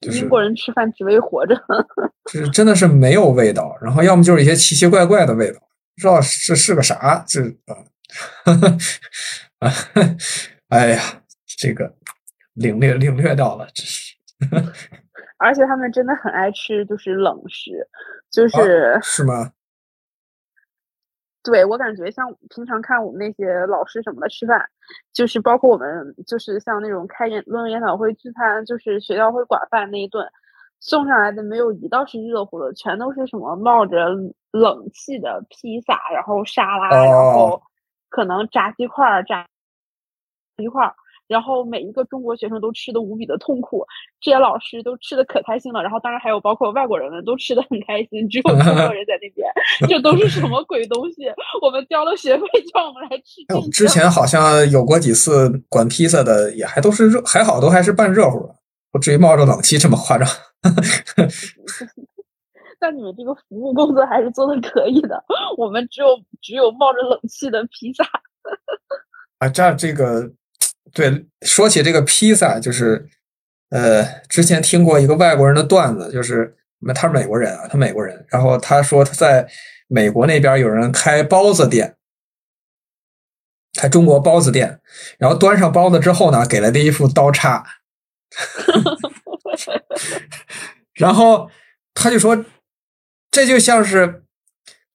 [0.00, 1.54] 就是英国人吃饭只为活着。
[2.32, 7.76] 就 是真的是没有味道，然后要么就是一些奇奇怪怪的味道，不知道这是个啥，这啊，
[9.60, 9.72] 啊，
[10.68, 11.22] 哎呀，
[11.58, 11.94] 这个
[12.54, 14.14] 领略领略到了，这是
[15.42, 17.88] 而且他们真的很爱吃，就是冷食，
[18.30, 19.52] 就是、是吗？
[21.42, 24.64] 对我感觉像平常看我们那些老师什么的吃饭，
[25.12, 30.24] 就是包括我们就是像那种开研论文研讨会聚餐，就是学校会管饭那一顿，
[30.78, 34.10] 送上来的没有一道是热乎的，全都是什么冒着
[34.52, 37.62] 冷气的披萨，然后沙拉，然哦后
[38.08, 39.44] 可能炸鸡块儿、炸
[40.58, 40.94] 一块儿。
[41.32, 43.84] 然后每一个中国学生都吃的无比的痛苦，
[44.20, 49.50] 这些老师都吃的可开心了，然后当然还有包括外国人们都吃的很开心，只有中国人在那边，
[49.88, 51.22] 这都是什么鬼东西？
[51.62, 58.54] 我们交了学费叫我们来吃之前好像有过几次管披萨的，也还都是热，还好都还是半热乎的，
[58.92, 60.28] 不至于冒着冷气这么夸张。
[62.78, 65.24] 但你们这个服务工作还是做的可以的，
[65.56, 66.08] 我们只有
[66.40, 68.04] 只有冒着冷气的披萨。
[69.38, 70.28] 啊，这样这个
[70.92, 73.08] 对，说起这个披萨，就是
[73.70, 76.54] 呃，之前听过一个外国人的段子，就是
[76.94, 79.48] 他是美国人啊，他美国人，然后他说他在
[79.88, 81.96] 美国那边有人开包子店，
[83.78, 84.80] 开中国包子店，
[85.18, 87.64] 然后端上包子之后呢，给了他一副刀叉，
[90.92, 91.50] 然后
[91.94, 92.44] 他就说，
[93.30, 94.24] 这就像是，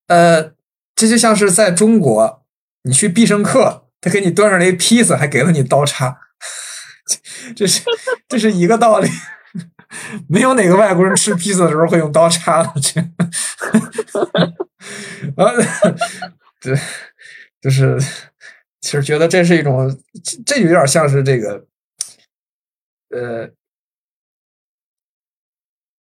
[0.07, 0.51] 呃，
[0.93, 2.45] 这就像是在中国，
[2.83, 6.19] 你去必胜客，他给你端上来一披萨，还给了你刀叉，
[7.55, 7.83] 这是
[8.27, 9.09] 这是一个道理。
[10.27, 12.99] 没有哪个外国人吃披萨的时候会用刀叉的，这，
[15.41, 15.53] 啊，
[16.59, 16.75] 这
[17.61, 17.97] 就是
[18.81, 19.97] 其实觉得这是一种，
[20.45, 21.65] 这有点像是这个，
[23.09, 23.49] 呃，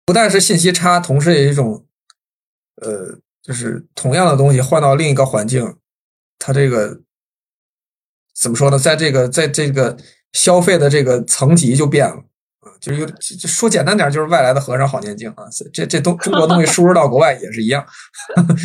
[0.05, 1.87] 不但是信息差，同时也有一种，
[2.83, 5.79] 呃，就是同样的东西换到另一个环境，
[6.41, 7.01] 它这个
[8.41, 8.79] 怎么说呢？
[8.79, 9.97] 在这个在这个
[10.33, 12.17] 消费的这个层级就变了。
[12.17, 12.23] 啊
[12.81, 13.07] 就是有
[13.49, 15.47] 说简单点，就是外来的和尚好念经啊！
[15.73, 17.85] 这这东中国东西输入到国外也是一样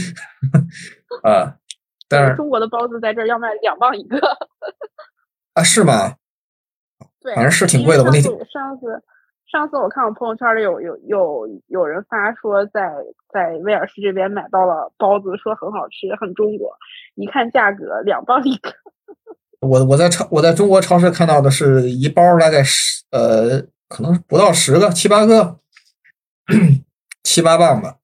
[1.23, 1.55] 啊。
[2.09, 4.17] 但是中国的包子在这儿要卖两磅一个，
[5.53, 6.15] 啊，是吗？
[7.21, 9.03] 对，反正是挺贵的我那因为上次上次
[9.51, 12.91] 上次我看我朋友圈里有有有有人发说在
[13.31, 16.75] 在威尔士这边买到了包子，说很好吃，很中国。
[17.15, 18.73] 一看价格，两磅一个。
[19.61, 25.59] 我我在超我在中国超市看到的是一包大概十呃，可能不到十个，七八个，
[27.23, 27.97] 七八磅吧。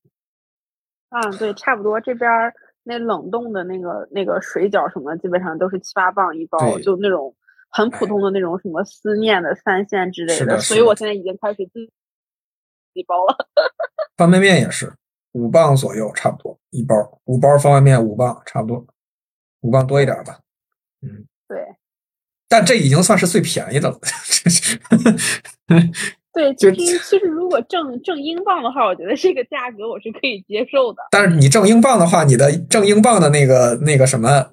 [1.10, 7.36] 啊，对，差不多这边儿那冷冻的那个那个水饺什么，基本上都是七八磅一包，就那种
[7.70, 11.80] 很普通的那种什么思念的三鲜之类是的所以我现在已经开始自
[12.94, 13.36] 己包了。
[14.18, 14.94] 方便面也是
[15.32, 18.86] 五磅左右，差不多一包，五包方便面五磅，差不多
[19.62, 20.40] 五磅多一点吧。
[21.02, 21.58] 嗯，对
[22.50, 24.00] 但这已经算是最便宜的了。
[26.34, 31.00] 对，就其实如果挣挣英镑的话，我觉得这个价格我是可以接受的。
[31.12, 34.52] 但是你挣英镑的话，你的挣英镑的那个那个什么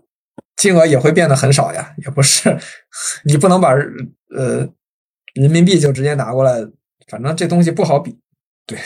[0.56, 2.56] 金额也会变得很少呀，也不是
[3.26, 3.74] 你不能把
[4.34, 4.66] 呃
[5.34, 6.66] 人民币就直接拿过来，
[7.06, 8.18] 反正这东西不好比。
[8.66, 8.78] 对，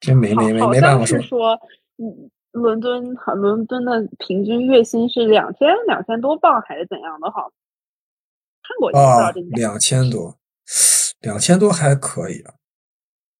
[0.00, 1.28] 真没没没没办法说是。
[1.28, 1.52] 说，
[1.98, 7.30] 嗯，伦敦伦敦的平均月薪是两千两千多镑还是怎样的？
[7.30, 7.48] 哈，
[8.62, 10.36] 看过啊这，两千多，
[11.20, 12.54] 两千多还可以啊，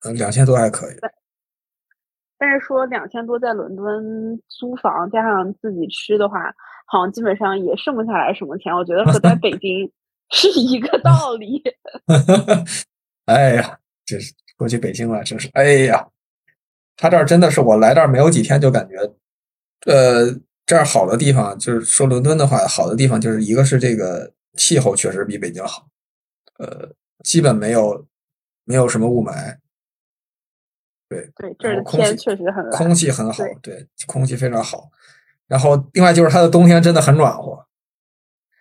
[0.04, 0.96] 嗯，两千多还可以。
[2.38, 6.54] 但是说两千多在伦敦租房加上自己吃的话，
[6.86, 8.74] 好像基本上也剩不下来什么钱。
[8.74, 9.92] 我觉得和在北京
[10.30, 11.62] 是一个道理。
[13.26, 16.08] 哎呀，这是过去北京了，真是哎呀，
[17.00, 18.96] 他这儿真的是我来这儿没有几天就感觉，
[19.86, 25.86] 呃，这儿好的地方就是说伦敦的话，好的地方就是一个是这个气候确实比北京好，
[26.58, 26.90] 呃，
[27.24, 28.06] 基本没有
[28.64, 29.56] 没有什么雾霾，
[31.08, 32.70] 对对，这儿的空气天确实很蓝。
[32.70, 34.90] 空气很好对，对，空气非常好。
[35.48, 37.64] 然后另外就是它的冬天真的很暖和，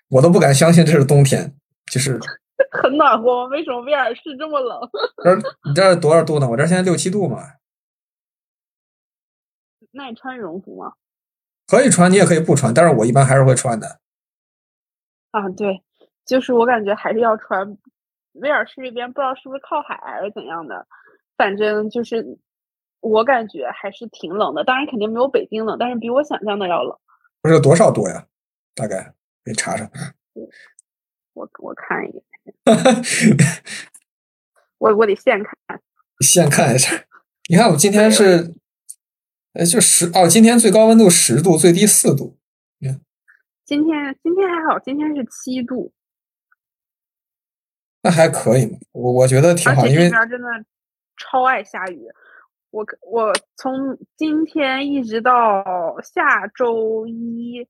[0.08, 1.54] 我都不敢相信这是冬天，
[1.92, 2.18] 就是
[2.72, 3.48] 很暖和。
[3.50, 4.80] 为什么威尔士这么冷？
[5.24, 6.50] 这儿你这儿多少度呢？
[6.50, 7.44] 我这儿现在六七度嘛，
[9.92, 10.94] 那你穿羽绒服吗？
[11.68, 14.00] 可以穿，你也可以不穿，但是我一般还是会穿的。
[15.32, 15.84] 啊，对，
[16.26, 17.78] 就是我感觉还是要穿。
[18.34, 20.88] 威尔士这边不知道是不是靠海还是怎样的，
[21.36, 22.38] 反正就是
[23.02, 24.64] 我感觉还是挺冷的。
[24.64, 26.98] 当然肯定没有北京冷，但是比我想象的要冷。
[27.42, 28.28] 不是有多少度呀？
[28.76, 29.14] 大概
[29.44, 29.90] 给你查查。
[31.34, 32.24] 我我看一眼，
[34.78, 35.82] 我我得现看。
[36.22, 36.92] 现看一下，
[37.50, 38.54] 你看我今天是，
[39.54, 42.38] 呃，就十哦，今天最高温度十度，最低四度。
[43.66, 45.92] 今天今天还好，今天是七度，
[48.02, 50.48] 那还可以嘛，我我觉得挺好，因为这边真的
[51.18, 52.08] 超爱下雨。
[52.72, 55.64] 我我从今天一直到
[56.02, 57.68] 下周一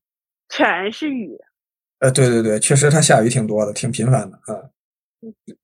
[0.48, 1.38] 全是雨。
[1.98, 4.70] 呃，对对对，确实它下雨挺多的，挺频繁的啊。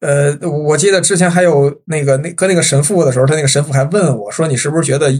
[0.00, 5.10] 呃，我记得之前还有那个那跟那个神父的时候，他那个神父还问我说：“你是不是觉得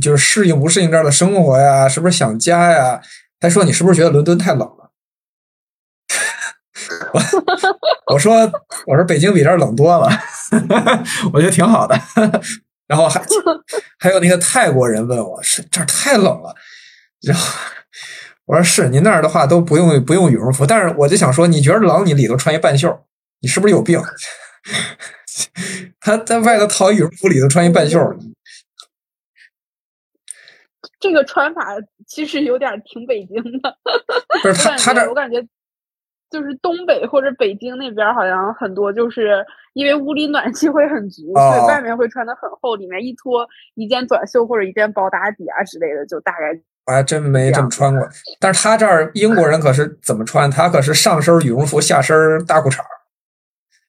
[0.00, 1.88] 就是适应不适应这儿的生活呀？
[1.88, 3.00] 是不是想家呀？”
[3.40, 4.90] 他说：“你是不是觉得伦敦太冷了？”
[7.12, 7.20] 我
[8.14, 8.34] 我说
[8.86, 10.08] 我说北京比这儿冷多了，
[11.32, 11.98] 我觉得挺好的。
[12.86, 13.22] 然后还
[13.98, 16.54] 还有那个泰国人问我是这儿太冷了，
[17.22, 17.58] 然后
[18.44, 23.06] 我说是您那儿的话都不用不用羽绒服，但是我就想说，你觉得冷，你里头穿一半袖，
[23.40, 24.02] 你是不是有病？
[26.00, 27.98] 他在外头套羽绒服，里头穿一半袖，
[31.04, 31.76] 这个穿法
[32.06, 33.76] 其实有点挺北京的。
[34.42, 35.46] 不是他他这觉我感觉
[36.30, 39.44] 就是东北或者北京那边好像很多就是
[39.74, 48.08] 因为屋里暖气会很足，所哦以外面会穿的很厚，里面一脱一件短袖或者一件薄打底啊之类的，就大概我还真没这么穿过。
[48.40, 50.50] 但是他这儿英国人可是怎么穿？
[50.50, 52.86] 他可是上身羽绒服，下身大裤衩儿，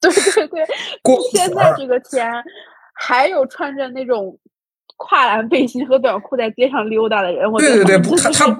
[0.01, 0.65] 对对对。
[1.01, 2.29] 过现在这个天
[2.93, 4.37] 还有穿着那种
[4.97, 8.57] 跨栏背心和短裤在街上溜达的人，对对对，他他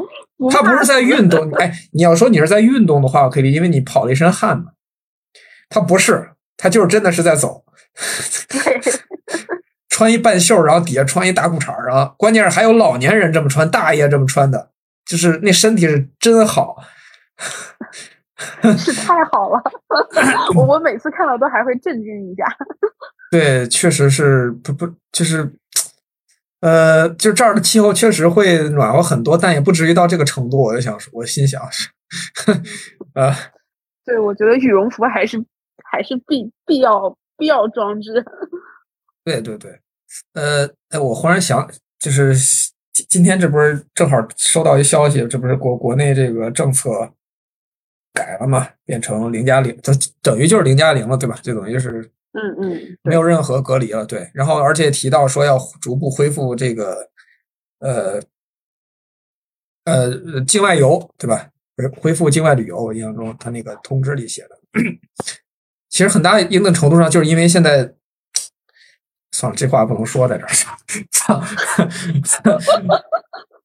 [0.52, 1.50] 他不是在运动。
[1.58, 4.66] 哎，你要说你是在运动的话，我可以理解，因为你跑了一身汗嘛。
[5.70, 7.64] 他不是，他就是真的是在走，
[8.50, 8.82] 对
[9.90, 12.14] 穿一半袖，然后底下穿一大裤衩儿啊。
[12.18, 14.70] 关键是还有老年人这么穿，大爷这么穿的，
[15.06, 16.76] 就是那身体是真好。
[18.78, 19.62] 是太好了，
[20.56, 22.46] 我我每次看到都还会震惊一下。
[23.32, 25.50] 对，确实是不不就是，
[26.66, 30.64] 呃，就这儿的气候确实会暖和很多，但也不至于到这个程度。
[30.64, 31.90] 我就想说，我心想是，
[33.14, 33.32] 呃，
[34.04, 35.38] 对，我觉得羽绒服还是
[35.92, 38.26] 还是必必要必要装置。
[39.24, 39.80] 对对对，
[40.34, 42.34] 呃，哎，我忽然想，就是
[42.92, 47.12] 今今天这不是正好收到一消息，这不是国国内这个政策
[48.12, 49.94] 改了嘛，变成零加零，它
[50.24, 51.38] 等于就是零加零了，对吧？
[51.44, 54.30] 就等于就是嗯嗯，没有任何隔离了，对。
[54.34, 57.10] 然后而且提到说要逐步恢复这个，
[57.80, 58.22] 呃，
[59.86, 61.50] 呃，境外游，对吧？
[61.78, 64.58] 恢恢复境外旅游，我印象中他那个通知里写的，
[65.90, 67.94] 其实很大一定程度上就是因为现在，
[69.32, 70.50] 算了，这话不能说在这儿。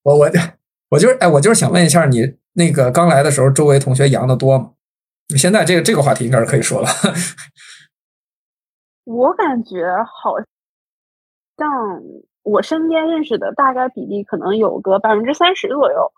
[0.03, 0.31] 我我
[0.91, 4.73] 我就是哎，我就是想问一下你，那个刚来的时候，周围同学阳的多吗？
[5.37, 6.89] 现在这个这个话题应该是可以说了。
[9.11, 10.37] 我感觉好
[11.59, 11.69] 像
[12.43, 16.13] 我身边认识的大概比例可能有个百分之三十左右。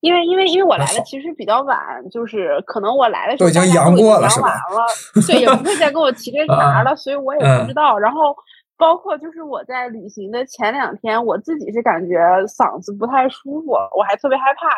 [0.00, 1.78] 因为因为因为我来的 其实比较晚，
[2.10, 4.84] 就是可能我来的时候都已经阳过了阳完了，
[5.26, 7.98] 对，也不会再跟我提这 茬了，所以我也不知道。
[7.98, 8.36] 然后
[8.76, 14.68] 包括就是我在旅行的前两天，我自己是感觉嗓子不太舒服，我还特别害怕，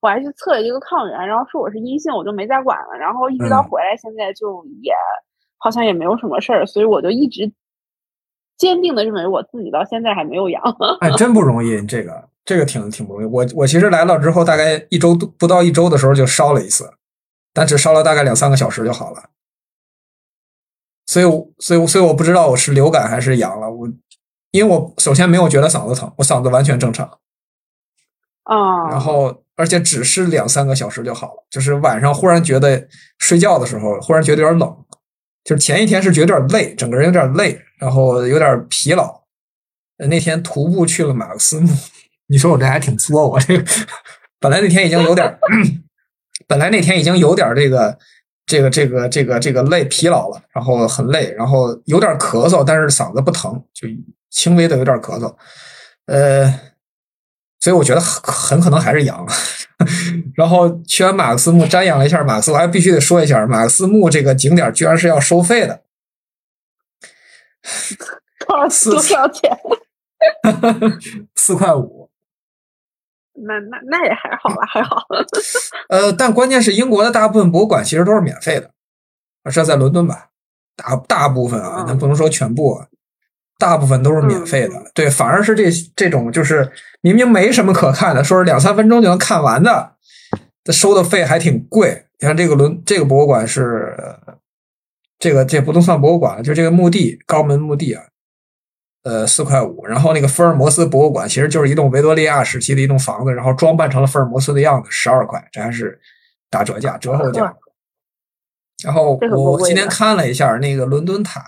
[0.00, 2.96] 我还去测了一个抗原，然后说我是阴性，我就没再管了。
[2.96, 4.94] 然后一直到嗯回来，现在就也
[5.58, 7.52] 好像也没有什么事儿，所以我就一直
[8.56, 10.62] 坚定的认为我自己到现在还没有阳。
[11.00, 13.26] 哎，真不容易，这个这个挺挺不容易。
[13.26, 16.92] 我我其实来了之后，大概一周都不到一周的时候就烧了一次，
[17.52, 19.30] 但只烧了大概两三个小时就好了。
[21.06, 23.70] 所以我，所以我，所以我不知道我是流感还是阳了。
[23.70, 23.88] 我
[24.50, 27.18] 因为我首先没有觉得嗓子疼，我嗓子完全正常，
[28.44, 31.46] 啊，然后而且只是两三个小时就好了。
[31.50, 32.88] 就是晚上忽然觉得
[33.18, 34.84] 睡觉的时候，忽然觉得有点冷，
[35.46, 39.22] 就是前一天是觉得有点累，整个人有点累，然后有点疲劳。
[40.08, 41.72] 那天徒步去了马克思墓，
[42.26, 43.56] 你说我这还挺作，我这
[44.40, 45.38] 本来那天已经有点，
[46.48, 47.96] 本来那天已经有点 这个
[48.44, 53.88] 这个这个这个这个累疲劳了，然后很累，然后有点咳嗽，但是嗓子不疼，就
[54.30, 55.32] 轻微的有点咳嗽，
[56.06, 56.52] 呃，
[57.66, 59.26] 所以我觉得很很可能还是羊。
[60.36, 65.82] 然后去完马克思墓瞻仰了一下马克思，我还必须得说一下，马克思墓这个景点居然是要收费的，
[68.46, 69.58] 多少多少钱？
[71.34, 72.08] 四块五。
[73.34, 75.04] 那那那也还好吧，还好。
[75.88, 78.70] 呃，但关键是英国的大部分博物馆其实都是免费的，
[79.50, 80.28] 是在伦敦吧？
[80.76, 82.84] 大大部分啊，咱不能说全部，
[83.58, 84.90] 大部分都是免费的。
[84.94, 85.64] 对，反而是这
[85.96, 86.70] 这种就是
[87.06, 89.94] 明明没什么可看的，说是两三分钟就能看完的，
[90.72, 92.06] 收的费还挺贵。
[92.18, 93.96] 你看这个伦这个博物馆是
[95.16, 98.02] 这个这不能算博物馆，就这个墓地高门墓地啊。
[99.04, 106.00] 呃，四块五，然后那个福尔摩斯博物馆其实就是一栋维多利亚时期的一栋房子，然后装扮成了福尔摩斯的样子，十二块，这还是
[106.50, 107.54] 打折价、折后价。
[108.82, 111.40] 然后我今天看了一下那个伦敦塔，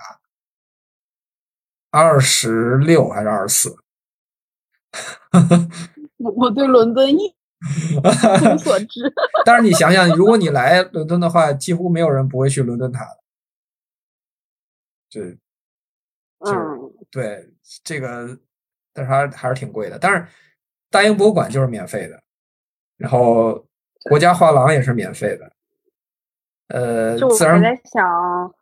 [1.91, 3.77] 二十六还是二十四？
[6.18, 7.34] 我我对伦敦一
[8.55, 9.12] 无所 知。
[9.45, 13.18] 但是你想想，如果你来伦敦的话，几乎没有人不会去伦敦塔的。
[15.11, 15.39] 对。
[16.41, 18.39] 嗯，对这个，
[18.93, 19.99] 但是还还是挺贵的。
[19.99, 20.24] 但是
[20.89, 22.22] 大英博物馆就是免费的，
[22.97, 23.66] 然后
[24.09, 25.53] 国家画廊也是免费的。
[26.68, 28.55] 呃，自然在想，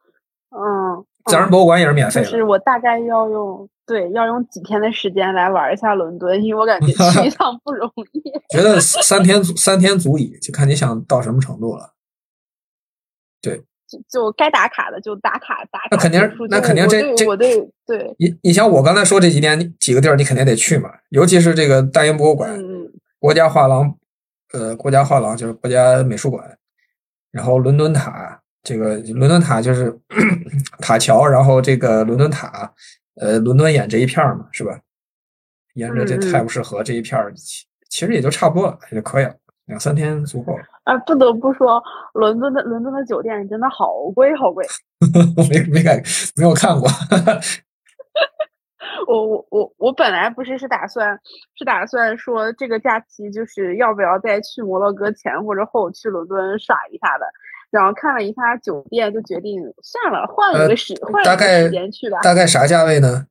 [0.49, 2.31] 嗯，自然博物馆也是免费的。
[2.31, 8.22] 就是我大概要用对要用几天的时间来玩一下伦敦，因为我感觉 去一趟不容易。
[8.51, 11.95] 觉得三天三天足矣，就看你想到什么程度了。
[13.41, 13.64] 对。
[13.89, 16.20] 就就该打卡的就打卡打卡，那肯定
[16.51, 17.57] 那肯定这这我对
[17.87, 22.61] 对，你你像我刚才说这几点几个地儿，你肯定得去嘛，尤其是这个大英博物馆、
[23.20, 23.97] 国家画廊，
[24.53, 26.59] 呃，国家画廊就是国家美术馆，
[27.31, 29.97] 然后伦敦塔，这个伦敦塔就是
[30.83, 32.75] 塔桥，然后这个伦敦塔，
[33.21, 34.81] 呃，伦敦眼这一片儿嘛，是吧？
[35.75, 39.33] 沿着这泰晤士河这一片儿其其实也就差不多了，也就可以了。
[39.67, 40.99] 两三天足够了啊！
[41.07, 41.81] 不得不说，
[42.14, 44.67] 伦敦的伦敦的酒店真的好贵，好贵。
[45.37, 46.03] 我 没没看，
[46.37, 46.89] 没有看过。
[49.07, 51.21] 我我我我本来不是是打算
[51.55, 57.27] 是打算说这个假期就是要不要再去摩洛哥前或者后去伦敦耍一下的，
[57.71, 62.21] 然后看了一下酒店，就决定算了，换一个时换一个时间去吧。
[62.23, 63.27] 大概啥价位呢？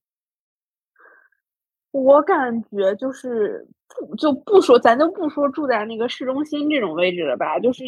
[1.92, 7.58] 我感觉就是不就不说，咱就不说住在那个市中心这种位置了吧。
[7.58, 7.84] 就是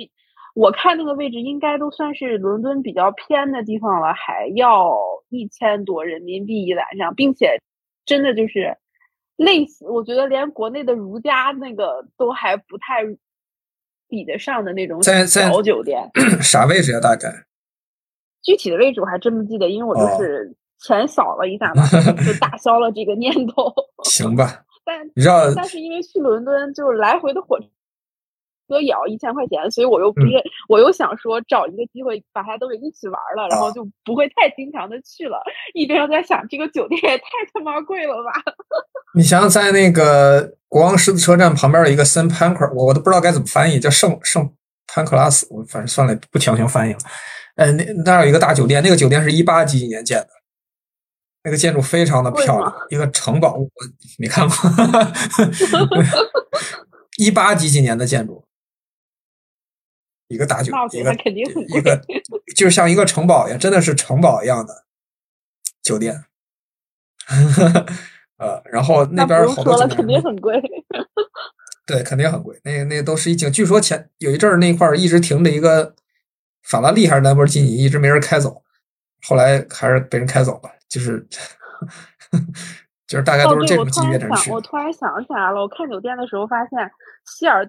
[0.56, 7.62] 我看那个位置，应该都算是伦敦比较偏的地方了，还要一千多人民币一晚上，并且
[8.06, 8.78] 真的就是
[9.36, 13.04] 类似，我觉得连国内的如家那个都还不太
[14.08, 16.10] 比得上的那种小酒店。
[16.41, 16.99] 啥位置呀？
[16.99, 17.45] 大概
[18.43, 20.55] 具体的位置我还真不记得，因为我就是。
[20.80, 21.84] 钱扫了一下嘛，
[22.24, 23.74] 就打消了这个念头。
[24.05, 27.58] 行吧，但你知道，但是因为去伦敦就来回的火
[28.68, 30.28] 车也要一千块钱，所以我又不是，
[30.68, 35.41] 我又想说找一个机会把它都给一起玩了，然后就不会太经常的去了。
[35.74, 38.32] 一边在想，这个酒店也太他妈贵了吧！
[39.15, 44.51] 你想想，在那个国王十字车站旁边的一个森潘克，我我都不知道该怎么翻译，叫圣圣
[44.88, 46.99] 潘克拉斯，我反正算了，不强行翻译了。
[47.55, 50.30] 呃，那那有一个大酒店，那个酒店是一八几几年建的。
[51.43, 53.65] 那个建筑非常的漂亮，一个城堡，我
[54.20, 54.55] 没看过，
[57.18, 58.43] 一八几几年的建筑，
[60.28, 61.14] 一个大酒，一个
[61.68, 62.02] 一个，
[62.56, 64.86] 就像一个城堡一样，真的是城堡一样的
[65.82, 66.26] 酒店。
[68.38, 70.62] 呃，然后那边好多酒店，肯定很贵。
[71.88, 72.60] 对，肯定很贵。
[72.64, 75.96] 那那都是一景，据说前有一阵儿那块儿一直停着一个
[76.64, 78.62] 法拉利还是兰博基尼，一直没人开走，
[79.28, 80.70] 后来还是被人开走了。
[80.90, 81.26] 就是，
[83.08, 84.52] 就是大概都是这种级别的去。
[84.52, 86.92] 我突然想起来了，我看酒店的时候发现，
[87.26, 87.68] 希尔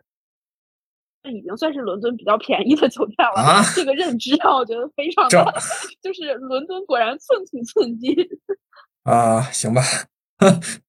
[1.24, 3.40] 已经算是伦敦比较便宜的酒店了。
[3.40, 5.54] 啊，这个认知让我觉得非常的，
[6.02, 8.14] 就是伦敦果然寸土寸金。
[9.04, 9.82] 啊，行吧，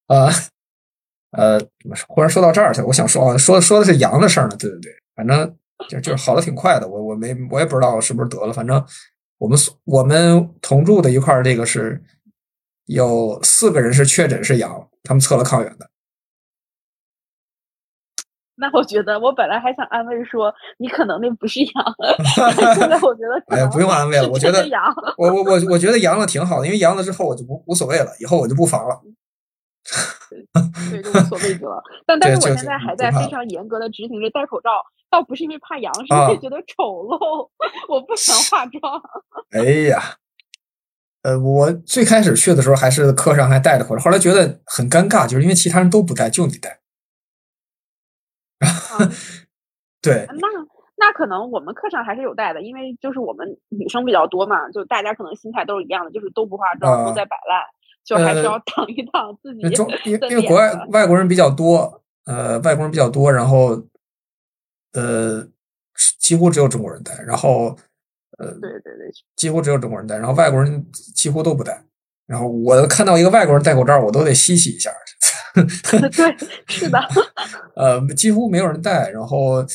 [0.08, 0.30] 啊，
[1.32, 1.60] 呃，
[2.08, 4.56] 忽然说到这儿去，我想说，说说的是羊的事儿呢。
[4.58, 5.56] 对对对，反正
[5.88, 6.88] 就就是好的挺快的。
[6.88, 8.84] 我我没我也不知道是不是得了，反正
[9.38, 12.04] 我们我们同住的一块儿这个是。
[12.92, 15.88] 有四个人是确诊是阳，他们测了抗原的。
[18.60, 21.72] 那我觉得，我本来还想安慰说你可能那不是阳，
[22.76, 24.84] 现在我觉得哎呀，不用安慰了，我觉得阳，
[25.18, 29.01] 我我我我觉得阳了挺好的，因为阳了之后我就不无所谓了，以后我就不防了。
[30.91, 31.82] 对，就无所谓了。
[32.05, 34.70] 但 但是我现在还在非常严格的执行着戴口罩，
[35.10, 37.49] 倒不是因为怕阳，是因为觉得丑陋，
[37.88, 39.01] 我不想化妆。
[39.51, 40.16] 哎呀。
[41.22, 46.79] 呃，我最开始去的时候还是课上还戴着口罩，后来觉得很尴尬，就是因为其他人都不戴，就你戴。
[49.04, 49.12] 啊
[50.02, 50.47] 对，那
[50.95, 57.64] 那可能我们课上还是有带的，因为就是我们女生比较多嘛，就大家可能心态都是一样的，就是都不化妆，啊都在摆烂，
[58.06, 63.82] 就还是呃要 挡一挡自己因为中因为因为国外外国人比较多，呃，外国人比较多，然后
[64.93, 65.45] 呃，
[66.20, 67.76] 几乎只有中国人戴，然后
[68.38, 71.84] 呃，对对对，几乎只有中国人戴，然后外国人几乎都不戴。
[72.26, 74.91] 然后我看到一个外国人戴口罩，我都得稀奇一下。
[76.12, 76.38] 对，
[76.68, 77.00] 是的，
[77.76, 79.66] 呃，几乎没有人带，然后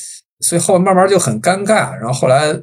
[0.41, 1.93] 所以后面慢慢就很尴尬。
[1.95, 2.63] 然后后来，哎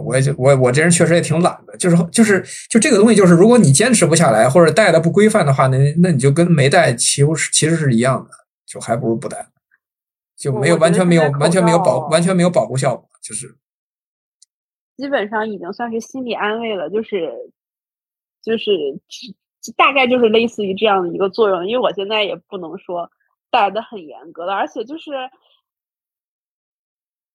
[0.00, 8.30] 我也就我我这人确实也挺懒的，就是就是就这个东西，就是如果你坚持不下来或者带的不规范的话，那那你就跟没带其实其实是一样的，
[8.66, 9.46] 就还不如不带，
[10.36, 13.56] 就没有完全没有完全没有保完全没有保护效果，就是
[14.96, 17.30] 基本上已经算是心理安慰了，就是
[18.42, 18.70] 就是
[19.76, 21.66] 大概就是类似于这样的一个作用。
[21.66, 23.10] 因为我现在也不能说
[23.50, 25.10] 带的很严格了，而且就是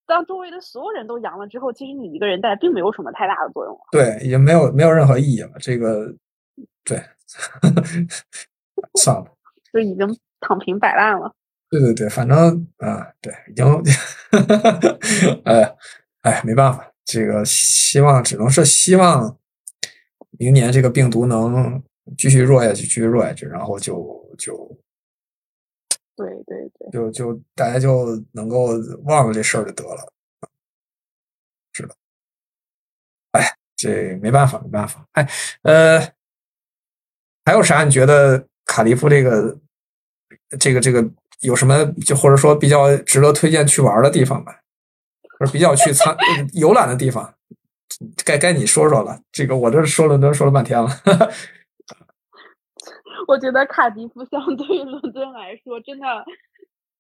[0.06, 3.82] 当周围的所有人都阳了之后，其实你一个人带并没有什么太大的作用了。
[3.92, 5.52] 对，已经没有没有任何意义了。
[5.60, 6.14] 这个
[6.84, 7.02] 对，
[9.00, 9.26] 算了。
[9.74, 11.34] 就已经躺平摆烂了。
[11.70, 13.66] 对对对，反正啊，对，已经，
[15.44, 15.76] 哎
[16.22, 19.36] 哎，没办法，这个希望只能是希望
[20.38, 21.84] 明年这个病毒能
[22.18, 24.78] 继续弱下去，继续弱下去，然后就就
[26.16, 28.68] 对对对，就就大家就能够
[29.06, 30.14] 忘了这事儿就得了。
[31.74, 31.96] 是的，
[33.32, 35.06] 哎，这没办法，没办法。
[35.14, 35.30] 哎，
[35.64, 36.00] 呃，
[37.44, 37.84] 还有啥？
[37.84, 39.58] 你觉得卡利夫这个
[40.60, 41.06] 这个这个
[41.42, 44.62] 有什么就或者说比较值得推荐去玩的地方吧？
[45.38, 46.16] 或者比较去参
[46.54, 47.36] 游览的地方？
[48.24, 49.22] 该该你说说了。
[49.34, 50.90] 这个我这说了都说了半天了。
[53.28, 56.06] 我觉得卡迪夫相对于伦敦来说，真的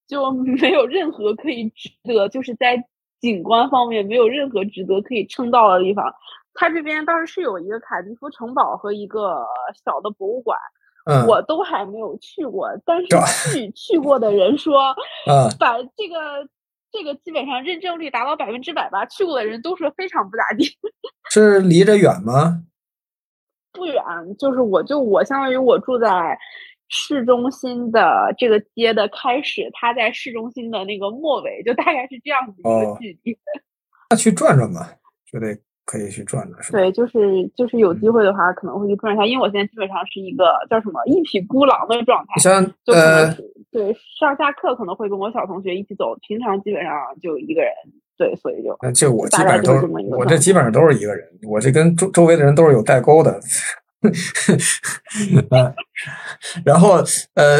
[0.07, 2.83] 就没有任何可以值得，就是在
[3.19, 6.13] 景观方面没有任何值得可以称道的地方。
[6.53, 9.45] 它这边倒是是有一个卡迪夫城堡和一个
[9.83, 10.57] 小的博物馆，
[11.05, 13.07] 嗯，我都还没有去过，但是
[13.51, 14.95] 去去过的人说，
[15.27, 16.47] 嗯把这个
[16.91, 20.65] 这个基本上认证率达到百分之百吧，去过的人都说非常不咋地。
[21.29, 22.63] 是离着远吗？
[23.75, 24.01] 不远，
[24.39, 26.37] 就是我就我相当于我住在
[26.87, 33.37] 市中心的这个街的开始，他在市中心的那个末尾，就大概是这样子一哦个距离。
[34.09, 34.93] 那去转转吧，
[35.25, 35.47] 觉得
[35.83, 36.79] 可以去转转，是吧？
[36.79, 42.93] 对，就是就是有机会的话，可能会去转一下，因为我现在基本上是一个叫什么一匹孤狼的状态，像就
[43.71, 47.71] 对上下课可能会跟我小同学一起走，平常基本上就一个人。
[48.17, 49.85] 对，所以就呃，这我基本上都是
[50.17, 53.39] 我这基本上都是一个人，我这跟周周围的人都是有代沟的。
[55.49, 55.73] 呃，
[56.63, 57.03] 然后
[57.33, 57.59] 呃，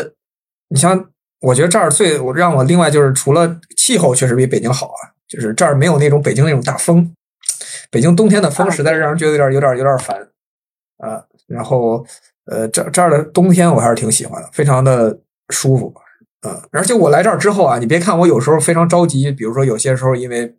[0.70, 1.10] 你像
[1.42, 7.14] 我觉得这儿最我让我另外就是除了气候确实比北京好啊，就是这儿没有那种北京那种大风，
[7.90, 10.18] 北京冬天的风啊实在是让人觉得有点有点有点烦
[10.98, 11.24] 啊。
[11.48, 12.06] 然后
[12.46, 15.94] 呃，这这儿的冬天我还是挺喜欢的，非常的舒服。
[16.72, 20.56] 而且我来这儿之后啊，你别看我有时候非常着急，比如说有些时候因为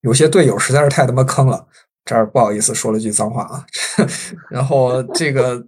[0.00, 1.66] 有些队友实在是太他妈坑了，
[2.04, 3.66] 这儿不好意思说了句脏话啊。
[4.50, 5.64] 然后这个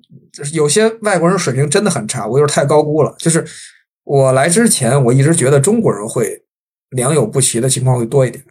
[0.53, 3.15] 有些外国人水平真的很差，我有点太高估了。
[3.19, 3.45] 就是
[4.05, 6.45] 我来之前，我一直觉得中国人会
[6.91, 8.45] 良莠不齐的情况会多一点，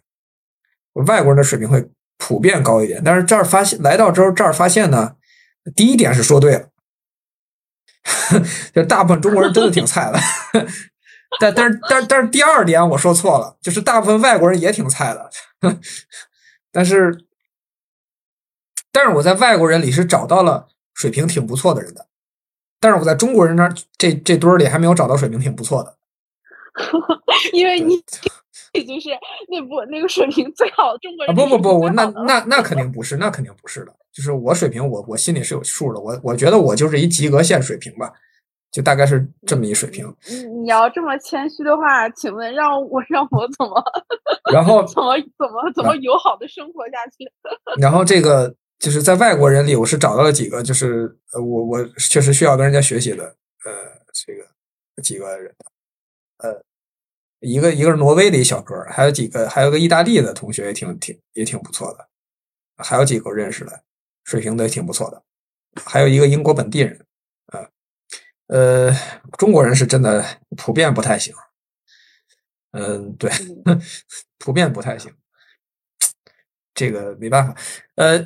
[1.06, 1.86] 外国人的水平会
[2.18, 3.02] 普遍高一点。
[3.04, 5.16] 但是这儿发现来到之后，这儿发现呢，
[5.74, 6.68] 第一点是说对了。
[8.74, 10.18] 就大部分中国人真的挺菜的，
[11.40, 15.30] 但但是但是但是第二点我说错了，就是大部分外国人也挺菜的，
[16.70, 17.24] 但是
[18.92, 22.06] 但是我在外国人里是找到了水平挺不错的人的，
[22.80, 25.96] 但是我在中国人那儿这这堆儿里还没有找到水平挺不错的，
[27.52, 28.02] 因为你。
[28.72, 29.08] 已经是
[29.48, 38.12] 那部那个水平最好的中国啊人不不不，我那那那肯定不是，那肯定不是的，就是我水平我我心里是有数的，我我觉得我就是一及格线水平吧，
[38.70, 43.82] 就大概是这么一水平，你你要这么谦虚的话，请问让我让我怎么
[44.52, 47.28] 然后 怎么怎么怎么友好的生活下去？
[47.82, 53.24] 然后这个就是在外国人里，我是找到了几个，就是呃，我我确实需要跟人家学习的，
[53.64, 53.72] 呃，
[54.12, 55.52] 这个几个人，
[56.38, 56.62] 呃，
[57.40, 62.06] 一个一个是挪威的一小哥，还有几个，还有个意大利的同学也挺挺也挺不错的，
[62.76, 63.82] 还有几个我认识的，
[64.24, 65.22] 水平都也挺不错的，
[65.84, 67.06] 还有一个英国本地人，
[67.46, 67.68] 啊，
[68.48, 68.90] 呃，
[69.38, 70.24] 中国人是真的
[70.56, 71.34] 普遍不太行，
[72.72, 73.30] 嗯，对，
[74.38, 75.14] 普遍不太行。
[76.74, 77.54] 这个没办法，
[77.94, 78.18] 呃，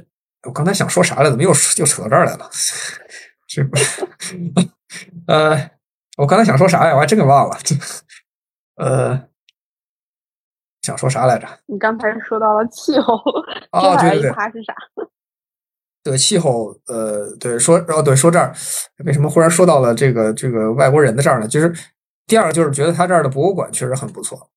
[0.45, 2.49] 我刚才想说啥来，怎么又又扯到这儿来了？
[3.47, 3.77] 这不，
[5.27, 5.71] 呃，
[6.17, 6.95] 我刚才想说啥呀？
[6.95, 7.59] 我还真给忘了。
[7.63, 7.75] 这，
[8.77, 9.29] 呃，
[10.83, 11.47] 想说啥来着？
[11.67, 13.15] 你刚才说到了气候，
[13.73, 14.75] 哦对对对一趴是啥？
[16.03, 18.55] 对气候，呃，对说哦，对说这儿，
[19.05, 21.47] 为什么忽然说到了这个这个外国人的这儿呢？
[21.49, 21.73] 就是
[22.27, 24.49] 第二个就是觉得他这儿的博物馆确实很不错，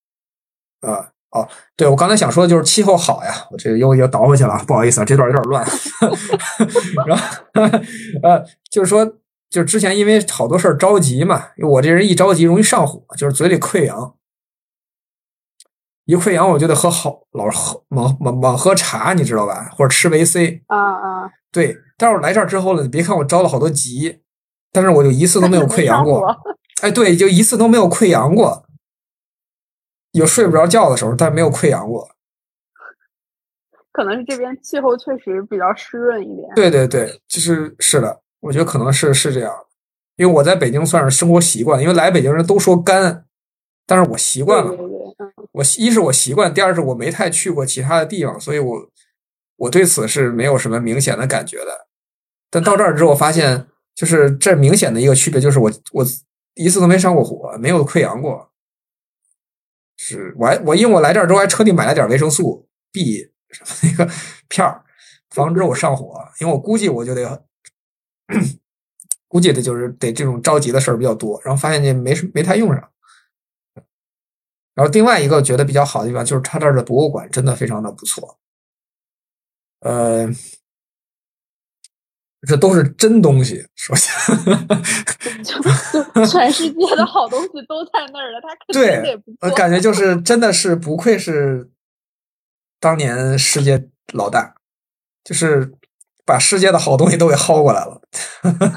[0.82, 5.66] 啊、哦，对我刚才想说的就是气候好呀，我这个又又倒回去了，不好意思啊，这段有点乱。
[7.08, 7.40] 然后
[8.24, 9.06] 呃，就是说，
[9.50, 14.16] 就是之前因为好多事儿着急嘛，我这人一着急容易上火，就是嘴里溃疡，
[16.12, 19.70] 一溃疡我就得喝好老喝猛猛猛喝茶，你知道吧？
[19.78, 20.62] 或者吃维 C。
[20.68, 24.20] 啊啊，对，但是我来这儿之后呢，你别看我着了好多急，
[24.74, 26.28] 但是我就一次都没有溃疡过。
[26.84, 28.66] 哎，对，就一次都没有溃疡过。
[30.12, 32.10] 有睡不着觉的时候，但没有溃疡过。
[33.94, 36.50] 可能是这边气候确实比较湿润一点。
[36.54, 39.54] 对对对，就是是的，我觉得可能是是这样。
[40.18, 43.24] 因为我在北京算是生活习惯，因为来北京人都说干，
[43.88, 44.72] 但是我习惯了。
[44.72, 44.91] 对对对，嗯，
[45.52, 48.90] 我一是我习惯，第二是我没太去过其他的地方，所以我
[49.58, 51.88] 我对此是没有什么明显的感觉的。
[52.50, 56.06] 但到这儿之后，发现就是这明显的一个区别，就是我我
[56.56, 58.50] 一次都没上过火，没有溃疡过。
[59.98, 64.12] 是我还我因为我来这儿之后还特地买了点维生素 B 什么那个
[64.48, 64.84] 片儿，
[65.30, 66.28] 防止我上火。
[66.40, 67.46] 因为我估计我就得
[69.28, 72.91] 估计的就是得这种着急的事儿比较多，然后发现这没没太用上。
[74.74, 78.40] 然后另外一个觉得比较好的地方就是他这儿的博物馆真的非常的不错，
[79.82, 80.28] 呃，
[82.48, 84.14] 这都是真东西，首先，
[85.44, 89.56] 就就 全世界的好东西都在那儿了，它肯定对得不我错。
[89.56, 91.70] 感觉就是真的是不愧是
[92.80, 94.56] 当年世界老大，
[95.24, 95.72] 就是
[96.26, 98.02] 把世界的好东西都给薅过来了，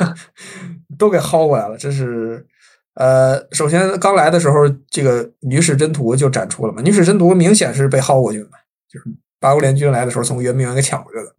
[0.98, 1.78] 都给薅过来了。
[1.78, 2.46] 这是
[2.94, 8.52] 呃，首先刚来的时候，这个女史箴图就展出了嘛，女史箴图明显是被薅过去的嘛，
[8.88, 9.06] 就是
[9.40, 11.34] 八国联军来的时候从圆明园给抢过去的。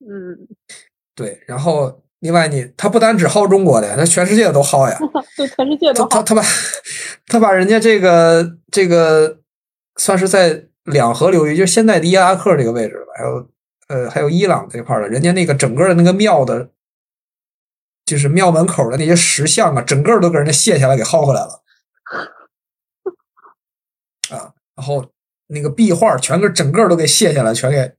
[0.00, 0.46] 嗯，
[1.14, 4.98] 对，然后另外你他不单只薅中国的呀，他全世界都薅呀。
[5.36, 6.08] 对全世界都好。
[6.08, 6.42] 他他他把
[7.26, 9.38] 他把人家这个这个
[9.96, 13.48] 算是在两河流域，就是现在的伊拉克这个位置吧，还有
[13.88, 16.68] 呃还有伊朗这块儿的，人家那个整个的那个庙的，
[18.06, 21.62] 就是庙门口的那些石像啊，整个都给人家卸下来给薅回来了
[24.30, 25.04] 啊，然后
[25.48, 27.92] 那个壁画全给整个都给卸下来，全给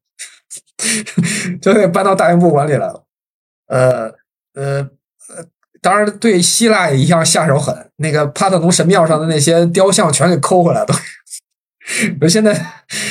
[1.62, 3.04] 全给搬到大英博物馆里来了，
[3.68, 4.16] 呃
[4.56, 4.90] 呃。
[5.80, 7.92] 当然，对希腊也一样下手狠。
[7.98, 10.88] 那个帕特农神庙上的那些雕像全给抠回来了。
[12.20, 12.52] 我现在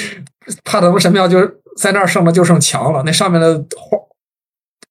[0.65, 3.97] 帕特农神庙就是在那儿剩的就剩墙了，那上面的画，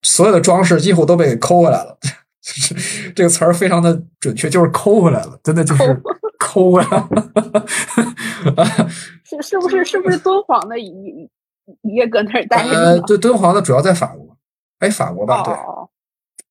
[0.06, 1.98] 所有的装饰几乎都被给抠回来了。
[2.46, 6.02] 就是这个词儿非常的准确，就是抠回来了，真的就是
[6.40, 7.10] 抠回来了。
[9.26, 10.92] 是是不是是不是敦煌的也
[11.82, 13.02] 也搁那儿待着呃，呢？
[13.02, 14.38] 对，敦煌的主要在法国，
[14.78, 15.90] 哎，法国吧，对，哦，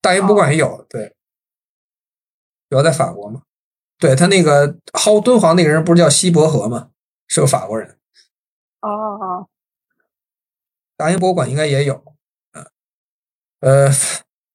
[0.01, 1.15] 大英博物馆也有，对，
[2.69, 3.43] 主要在法国嘛。
[3.97, 6.89] 对他那个薅敦煌那个人不是叫西伯河吗？
[7.29, 7.97] 是个法国人。
[8.81, 9.47] 哦，
[10.97, 12.14] 大英博物馆应该也有，嗯，
[13.65, 13.91] 呃，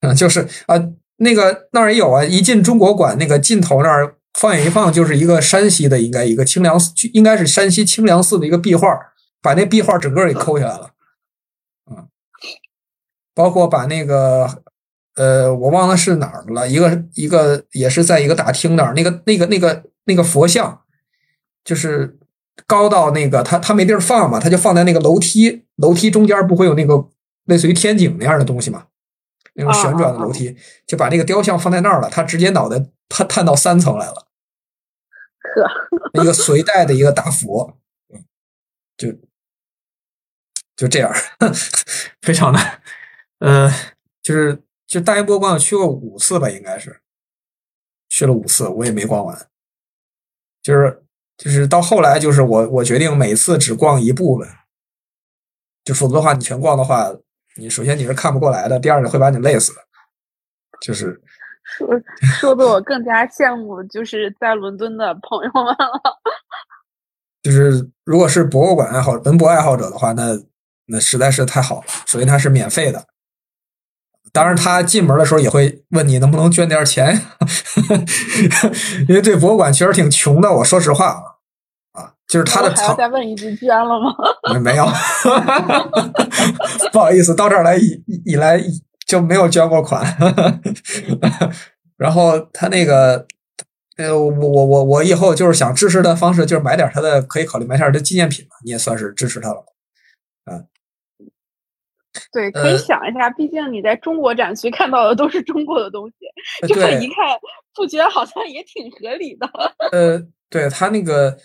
[0.02, 0.76] 嗯，就是啊、
[1.18, 2.24] 那个那儿也有啊。
[2.24, 8.88] 一进中国馆那个尽头那儿，放眼一放就是一个山西的，应该一个清凉寺，应该是山西清凉寺的一个壁画，
[9.42, 10.92] 把那壁画整个给抠下来了，
[11.90, 12.08] 嗯，
[13.34, 14.64] 包括把那个
[15.16, 20.82] 呃，我忘了是哪儿了，一个一个也是在一个大厅那儿，那个那个那个那个佛像，
[21.64, 22.16] 就是
[22.68, 27.10] 高到那个他他没地儿放嘛，他就放在那个楼梯楼梯中间，不会有那个
[27.46, 28.86] 类似于天井那样的东西嘛？
[29.60, 30.56] 那种旋转的楼梯，
[30.88, 32.78] 就把那个雕像放在那儿了，他直接脑袋
[33.10, 34.28] 探探到三层来了，
[36.14, 36.32] 呵，一个。
[36.34, 37.78] 隋代的一个大佛，
[38.14, 38.26] 嗯
[38.96, 39.12] 就
[40.76, 41.12] 就这样，
[42.22, 42.60] 非常的
[43.40, 43.70] 呃，
[44.22, 47.02] 就是就大英博物馆我去过五次吧，应该是
[48.08, 49.50] 去了五次，我也没逛完，
[50.64, 51.04] 就是
[51.38, 54.48] 就是到后来就是我我决定每次只逛一部分，
[55.84, 57.12] 就否则的话你全逛的话，
[57.60, 59.82] 你首先你是看不过来的，第二个会把你累死的，
[60.82, 61.22] 就是
[61.78, 61.88] 说
[62.40, 66.02] 说的我更加羡慕就是在伦敦的朋友们了。
[67.44, 70.38] 就是如果是博物馆爱好文博爱好者的话，那
[70.88, 71.88] 那实在是太好了。
[72.06, 73.06] 首先它是免费的，
[74.34, 77.22] 当然他进门的时候也会问你能不能捐点钱，
[79.08, 80.52] 因为这博物馆其实挺穷的。
[80.52, 81.39] 我说实话
[82.30, 84.16] 就是他的还要再问一句，捐了吗？
[84.62, 84.86] 没有，
[86.94, 88.62] 不好意思，到这儿来以以来
[89.08, 90.06] 就没有捐过款。
[91.98, 93.26] 然后他那个，
[93.98, 99.66] 呃，我我我我以后就是想支持的方式，就是买点他的，可以考虑买点他的纪念品嘛，你也算是支持他了。
[100.46, 100.62] 啊，
[102.32, 106.16] 对，可以想一下，毕竟你在中国展区看到的都是中国的东西，
[106.68, 107.40] 这么一看，
[107.74, 109.50] 不觉得好像也挺合理的。
[109.92, 111.36] 呃，对他那个。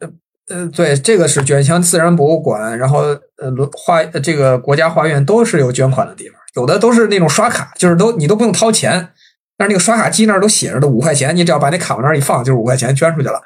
[0.00, 0.10] 呃
[0.48, 2.98] 呃，对，这个是卷江自然博物馆，然后
[3.38, 9.08] 呃，花这个国家画院都是有捐款的地方，有的都是那种刷卡，就是都你都不用掏钱，
[9.56, 13.40] 但是那个刷卡机那儿都写着的五块钱，你只要把那卡往那儿一放，就是五块钱捐出去了。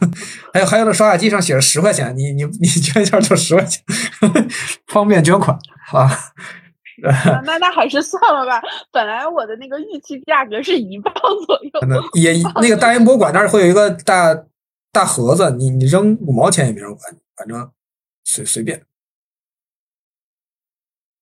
[0.52, 3.82] 还有还有那刷卡机上写着十块钱，你你你捐一下就十块钱，
[4.92, 5.58] 方便捐款
[5.92, 6.10] 啊。
[7.46, 8.60] 那那还是算了吧，
[8.92, 11.14] 本来我的那个预期价格是一磅
[11.46, 14.36] 左右，也那个大英博物馆那儿会有一个大。
[14.92, 17.70] 大盒子，你你扔五毛钱也没人管，反正
[18.24, 18.84] 随随便。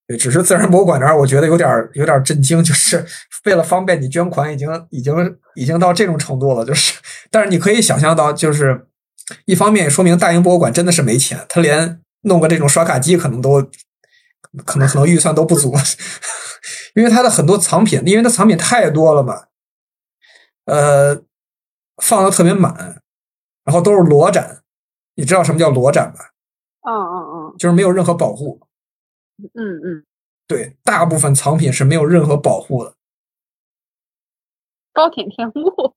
[0.07, 3.07] 对，只是自然博物馆那儿，我觉得有点有点震惊，就是
[3.45, 6.65] 为了方便你捐款，已经已经已经到这种程度了。
[6.65, 6.99] 就是，
[7.31, 8.87] 但是你可以想象到，就是
[9.45, 13.63] 一方面说明大英博物馆真的是没钱，他连弄个这种刷卡机可能都
[14.65, 15.75] 可能可能预算都不足，
[16.97, 19.49] 因为他的很多藏品，因为他藏品太多了嘛，
[20.65, 21.23] 呃，
[22.03, 23.03] 放的特别满。
[23.69, 24.63] 然后都是裸展，
[25.15, 26.31] 你知道什么叫裸展吧？
[26.89, 28.59] 嗯嗯嗯，就是没有任何保护。
[29.37, 30.07] 嗯嗯，
[30.47, 32.95] 对，大部分藏品是没有任何保护的。
[34.95, 35.95] 高铁天幕。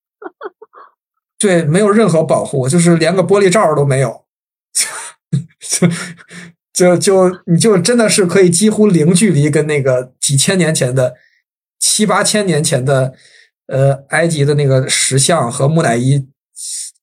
[1.39, 4.26] 对，没有任何保护，就是连个玻璃罩都没有。
[5.63, 5.88] 就
[6.74, 11.15] 就就你就真的是可以几乎零距离跟那个几千年前的
[11.80, 13.13] 七八千年前的
[13.67, 16.28] 呃埃及的那个石像和木乃伊。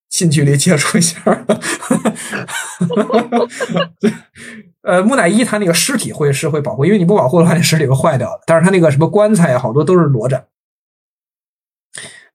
[0.09, 1.21] 近距离接触一下，
[4.83, 8.41] 呃，木乃伊它那个尸体会是会保护，因为你不保护的话，那尸体会坏掉的。
[8.47, 10.47] 但是它那个什么棺材好多都是裸展，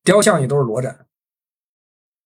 [0.03, 1.07] 雕像也都是裸展，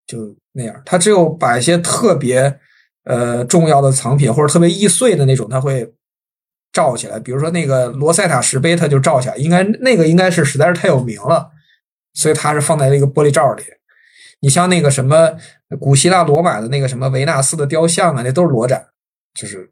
[0.06, 0.82] 就那样。
[0.86, 2.60] 它只有把一些特别
[3.06, 5.93] 呃重要的藏品或者特别易碎的那种，它会
[6.74, 7.18] 罩起来。
[7.20, 11.52] 比如说那个罗塞塔石碑，它就罩起来，应该那个应该是实在是太有名了，
[12.14, 13.64] 所以它是放在那个玻璃罩里。
[14.39, 15.35] 你像那个什么
[15.79, 18.88] 古希腊罗马的那个什么维纳斯的雕像啊，那都是裸展，
[19.33, 19.71] 就是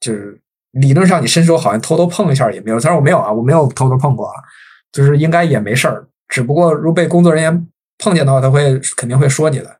[0.00, 0.40] 就是
[0.72, 4.34] 理论上你伸手好像偷偷碰一下也没有，但是我没有啊，我没有偷偷碰过啊，
[4.90, 7.68] 就是应该也没事儿，只不过如果被工作人员
[7.98, 9.78] 碰见的话，他会肯定会说你的。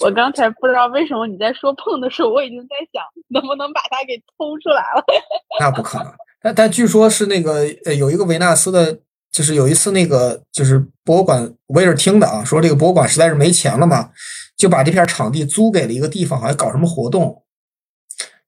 [0.00, 5.04] 我刚才不知道为什么你在说碰的时候，我已经在想能不能把它给偷出来了。
[5.58, 9.00] 那不可能，但但据说是那个呃有一个维纳斯的。
[9.36, 14.10] 就是有一次，那个就是博物馆，我也是听的啊，说这个博物馆实在是没钱了嘛，
[14.56, 17.44] 就把这片场地租给了一个地方，好像搞什么活动。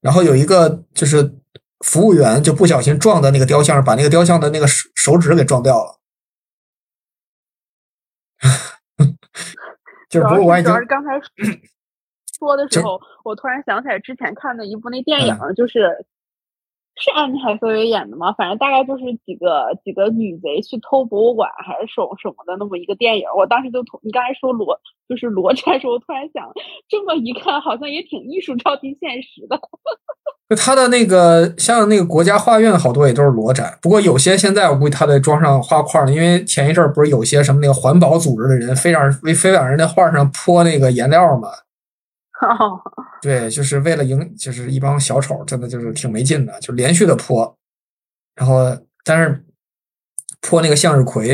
[0.01, 1.35] 然后有一个就是
[1.85, 5.99] 服务员就不小心撞到那个雕像，把那个雕像的那个手手指给撞掉了。
[10.09, 11.21] 就是博物馆已经刚才
[12.39, 16.07] 说的时候，我突然想起来之前看的一部那电影，就是。
[16.99, 18.33] 是安妮海瑟薇演的吗？
[18.33, 23.23] 反正大概就是几个几个女贼去偷博物馆还是什什么的那么一个电影。
[23.37, 24.77] 我当时就突你刚才说裸
[25.07, 26.45] 就是裸展时候，我突然想，
[26.89, 29.57] 这么一看好像也挺艺术超级现实的。
[30.49, 41.49] 就他的那个像那个国家画院好多也都是裸展，不过有些现在我估计他得装上画框了，因为前一阵儿不是有些什么那个环保组织的人非让非非往人家画上泼那个颜料嘛。
[43.21, 47.57] 对，就是为了赢，就是一帮小丑，真的就是挺没劲的，就连续的泼，
[48.35, 49.43] 然后但是
[50.39, 51.29] 泼那个向日葵，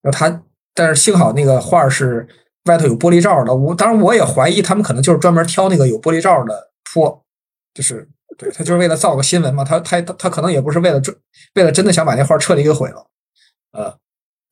[0.00, 0.42] 然后他，
[0.72, 2.28] 但是幸好那个画是
[2.66, 7.24] 外头有玻璃罩的，我当然我也怀疑他们可能就是专门挑那个有玻璃罩的泼，
[7.74, 11.14] 就是对他就是为了造个新闻嘛，他他他可能也不是为了真
[11.54, 13.06] 为了真的想把那画彻底给毁了，
[13.72, 13.98] 呃，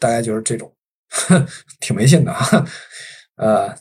[0.00, 0.74] 大概就是这种，
[1.78, 2.34] 挺没劲的，
[3.36, 3.72] 呃。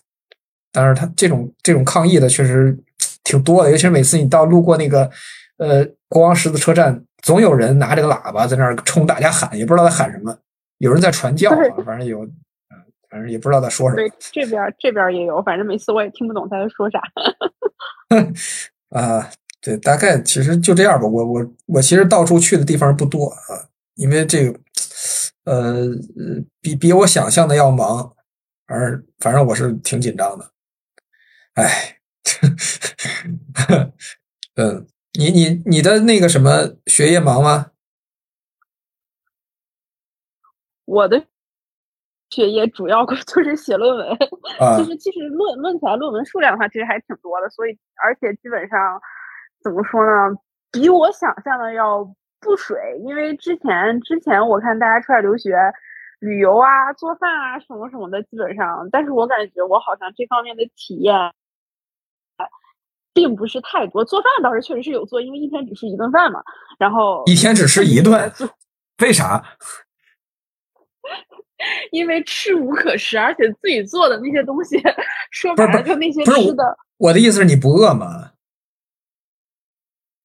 [0.71, 2.77] 但是他这种这种抗议的确实
[3.23, 5.09] 挺多的，尤其是每次你到路过那个
[5.57, 10.37] 呃国王十字车站，总有人拿着个喇叭在那儿冲大家喊，也不知道在喊什么。
[10.77, 11.51] 有人在传教，
[11.85, 12.27] 反正有，
[13.07, 14.01] 反正也不知道在说什么。
[14.01, 16.99] 对，这边这边也有，反正每次我也听不懂他在说啥。
[18.89, 19.29] 啊，
[19.61, 21.05] 对，大概其实就这样吧。
[21.05, 24.59] 我我我其实到处去的地方不多啊，因为这个
[25.45, 25.87] 呃
[26.61, 28.11] 比比我想象的要忙，
[28.67, 30.51] 反正反正我是挺紧张的。
[31.55, 31.99] 哎，
[34.55, 34.87] 嗯，
[35.19, 37.71] 你你你的那个什么学业忙吗？
[40.85, 41.25] 我的
[42.29, 44.07] 学业主要就是写论文。
[44.59, 49.01] 啊 就是其实论论起来论文数量的话，其实还挺多的，所以而且基本上
[49.61, 50.35] 怎么说呢，
[50.71, 52.03] 比我想象的要
[52.39, 52.77] 不水。
[53.05, 55.55] 因为之前之前我看大家出来留学。
[56.21, 61.15] 旅游啊，做饭啊，什么什么的，基本上，但是我感觉我好像这方面的体验，
[63.13, 64.03] 并不是太多。
[64.05, 66.41] 做饭倒是确实是有做，因为一天只吃一顿饭嘛。
[66.79, 68.31] 然后一天只吃一顿，
[69.01, 69.43] 为啥？
[71.91, 74.81] 因为吃无可食，而且自己做的那些东西，
[75.29, 76.77] 说白了就那些吃的。
[76.97, 78.31] 我的意思是你不饿吗？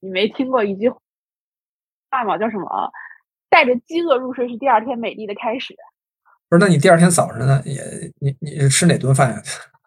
[0.00, 2.38] 你没听过一句话吗？
[2.38, 2.90] 叫什么？
[3.50, 5.74] 带着饥饿入睡是第二天美丽的开始。
[6.48, 7.60] 不是，那你第二天早上呢？
[7.66, 7.82] 也
[8.18, 9.42] 你你是吃哪顿饭呀？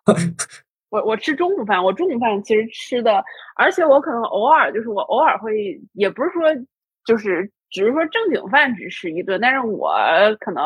[0.90, 3.24] 我我吃中午饭，我中午饭其实吃的，
[3.56, 6.44] 而且我可能偶尔就是我偶尔会，也不是说
[7.06, 9.94] 就是只是说正经饭只吃一顿，但是我
[10.40, 10.64] 可能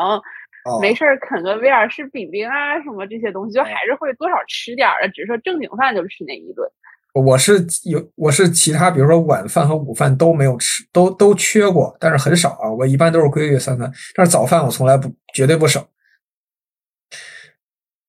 [0.64, 6.68] 哦没事儿啃个威尔士饼饼啊什么这些东西，就还是会多少吃点儿的，只是说正经饭就吃那一顿。
[7.12, 12.68] 我是有，我是其他，比如说晚饭和午饭都没有吃，都都缺过，但是很少啊。
[12.68, 15.86] 我一般都是规律三餐，但是早饭我从来不绝对不省。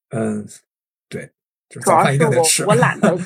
[0.09, 0.43] 嗯，
[1.69, 2.73] 主要是我。
[2.73, 3.17] 我懒 得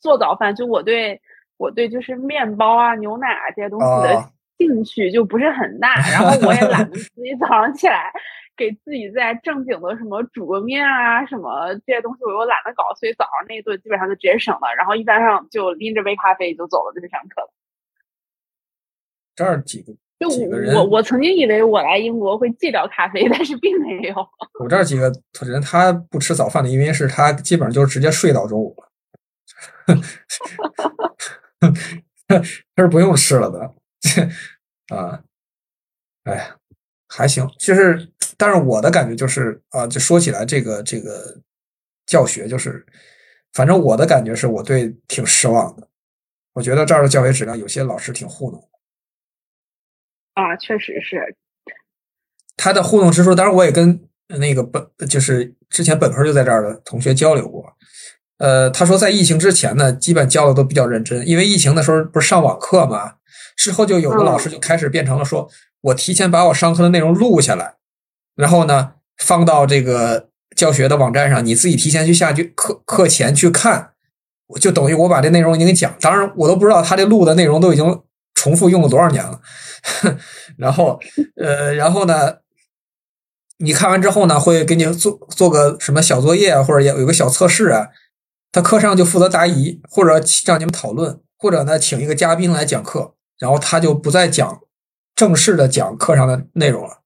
[0.00, 1.20] 做早饭，就我对
[1.56, 8.12] 我对就是面包啊、牛奶啊这些东西的哦兴趣就不是很大，然后我也懒得 自己早上起来
[8.56, 17.50] 给自己在正经的什么煮个面啊什么这些东西我又懒得搞，所以早上那一顿基本上就直接省了，然后一般上就拎着杯咖啡就走了，就去上课了。
[19.34, 24.14] 这儿几个就我我我曾经以为我来英国会戒掉咖啡，但是并没有。
[24.60, 25.10] 我这儿几个
[25.40, 29.96] 人，他不吃早饭的原因是他基本上就是直接睡到中午了，
[32.76, 33.74] 他是不用吃了的
[34.94, 35.22] 啊。
[36.24, 36.54] 哎呀，
[37.08, 38.06] 还行，就是，
[38.36, 41.40] 但是我的感觉就是啊，就说起来这个这个
[42.04, 42.84] 教学，就是
[43.54, 45.88] 反正我的感觉是我对挺失望的。
[46.52, 48.68] 我觉得这儿的教学质量有些老师挺糊弄。
[50.40, 51.36] 啊，确实是，
[52.56, 54.00] 他的互动之处，当然我也跟
[54.38, 57.64] 那个本就是之前本科就在这儿的同学交流过。
[58.38, 63.16] 呃，他说在疫情之前呢，基本教的都比较认真，因为疫情的时候不是上网课嘛，
[63.54, 65.46] 之后就有的老师就开始变成了说，
[65.82, 67.74] 我提前把我上课的内容录下来，
[68.34, 73.90] 然后呢放到这个教学的网站上，你自己提前去下去课课前去看，
[74.46, 78.02] 我就等于我把这内容已经给讲，当然我都不知道他这录的内容都已经
[78.40, 79.38] 重复用了多少年了。
[80.56, 80.98] 然后，
[81.36, 82.38] 呃，然后呢，
[83.58, 87.88] 你看完之后呢，会给你做做个什么小作业啊，或者有有个小测试啊。
[88.50, 94.60] 他课上就负责答疑，或者让你们讨论，或者呢，请一个嘉宾来讲课，然后他就不再讲
[95.14, 97.02] 正式的讲课上的内容了。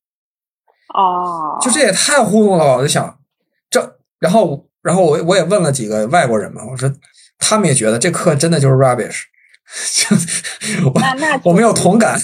[0.95, 2.77] 哦，就这也太糊弄了吧！
[2.77, 3.19] 我就想，
[3.69, 6.89] 这，然后，然后我我也问了几个外国人嘛，我说
[7.39, 9.25] 他们也觉得这课真的就是 rubbish。
[10.85, 12.21] 我那那我没有同感，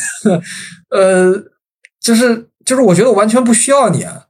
[0.91, 1.33] 呃，
[1.99, 4.27] 就是就是我觉得我完全不需要你啊，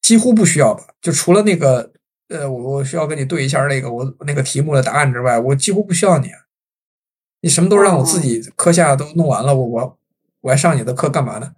[0.00, 1.92] 几乎不需要吧，就除了那个
[2.28, 6.40] 呃，我我需要跟你对一下那个我那个题目的答案之外，我几乎不需要你啊。
[7.40, 9.98] 你什么都让我自己课下都弄完了，我我
[10.40, 11.52] 我还上你的课干嘛呢？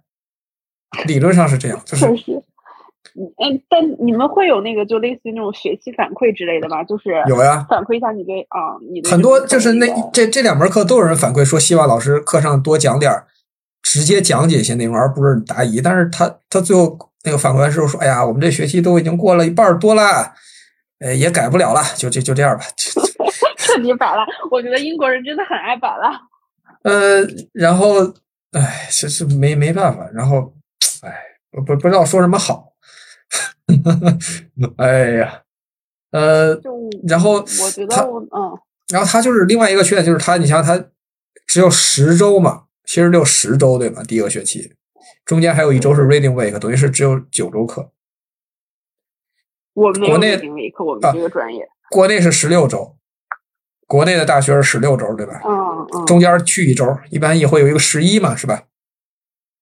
[1.05, 2.05] 理论上是这样，就是
[3.15, 6.83] 嗯，但你们会有那个就类似于那种学期反馈之类的吧？
[6.83, 13.25] 就是有呀，反馈一下你对啊，你的很多就是那这这两门课都有人反馈说，希望老师课上多讲点儿，
[13.81, 15.81] 直接讲解一些内容，而不是答疑。
[15.81, 20.33] 但是他他最后那个反馈完之后说，哎呀，我们这学期都已经过了一半儿多了，
[20.99, 22.63] 呃，也改不了了，就就就这样吧。
[23.57, 24.25] 彻底摆烂。
[24.49, 26.11] 我觉得英国人真的很爱摆烂。
[26.83, 27.21] 呃，
[27.53, 28.01] 然后，
[28.53, 30.53] 哎，是是没没办法，然后，
[31.03, 31.13] 哎，
[31.51, 32.68] 我不不知道说什么好，
[34.77, 35.41] 哎呀，
[36.11, 36.59] 呃，
[37.07, 38.57] 然后我觉他得我嗯
[38.89, 40.89] 然后他就是另外一个缺点，就是他，你想想他
[41.45, 44.03] 只有十周嘛，其实六十周对吧？
[44.03, 44.73] 第一个学期
[45.25, 47.91] 中间还有一周是 reading week，等于是只有九周课。
[49.73, 51.67] 我们国内 reading week，我啊们这个专业。
[51.91, 52.97] 国内是十六周，
[53.87, 55.39] 国内的大学是十六周对吧？
[55.45, 58.63] 嗯嗯中间去一周，一般也会有一个十一嘛，是吧？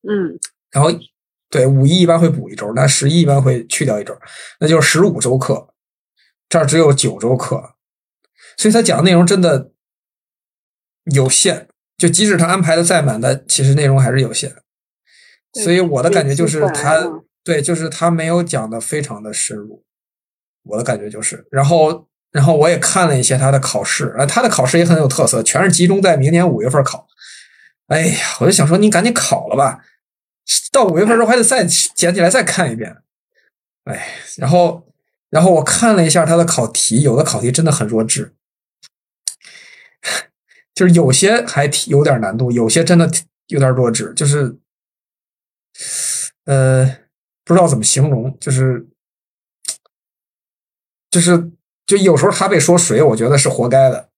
[0.07, 0.39] 嗯，
[0.71, 0.89] 然后
[1.49, 4.17] 对五一一般会补一周，那十一一般会去掉一周，
[4.59, 5.73] 那就是十五周课。
[6.49, 7.75] 这儿只有九周课，
[8.57, 9.71] 所以他讲的内容真的
[11.13, 11.67] 有限。
[11.97, 14.55] 就即使他安排的再满的，其实内容还是有限。
[15.53, 19.83] 所以我的感觉就是他嗯对，就是他没有讲的非常的深入。
[20.63, 27.07] 我的感觉就是，然后然后我也看了一些他的考试，啊，他的考试也很有特色，全是集中在明年五月份考。
[27.87, 29.81] 哎呀，我就想说，你赶紧考了吧，
[30.71, 32.97] 到五月份时候还得再捡起来再看一遍。
[33.85, 34.85] 哎，然后
[35.29, 38.33] 然后我看了一下他的考题，有的考题真的很弱智，
[40.75, 43.09] 就是有些还挺有点难度，有些真的
[43.47, 44.57] 有点弱智，就是
[46.45, 46.97] 呃
[47.45, 48.87] 不知道怎么形容，就是
[51.09, 51.51] 就是
[51.85, 54.09] 就有时候他被说水，我觉得是活该的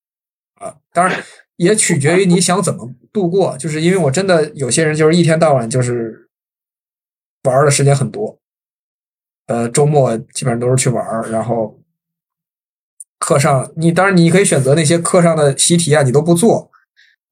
[0.55, 1.23] 啊，当然
[1.57, 6.18] 也取决于你想怎么度过，就是因为我真的有些人就是一天到晚就是
[7.49, 8.39] 玩的时间很多，
[9.47, 11.79] 呃，周末基本上都是去玩，然后
[13.17, 16.71] 课上你当然你可以选择那些课上的习题啊，你都不做，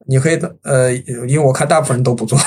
[0.08, 0.92] 你可以呃，
[1.28, 2.38] 因为我看大部分人都不做，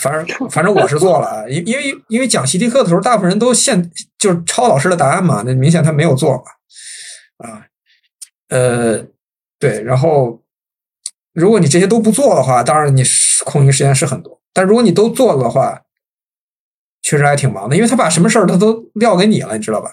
[0.00, 6.42] 反正反正我是做了，因因为因为讲习题课的时候，大部分人都现就是抄老师的答案嘛，那明显他没有做，
[7.38, 7.66] 啊，
[8.48, 9.04] 呃，
[9.58, 10.42] 对，然后
[11.34, 13.02] 如果你这些都不做的话，当然你
[13.44, 15.82] 空余时间是很多，但如果你都做了的话，
[17.02, 19.90] 确实还挺忙的，因为他把什么事儿他都撂给你了，你知道吧？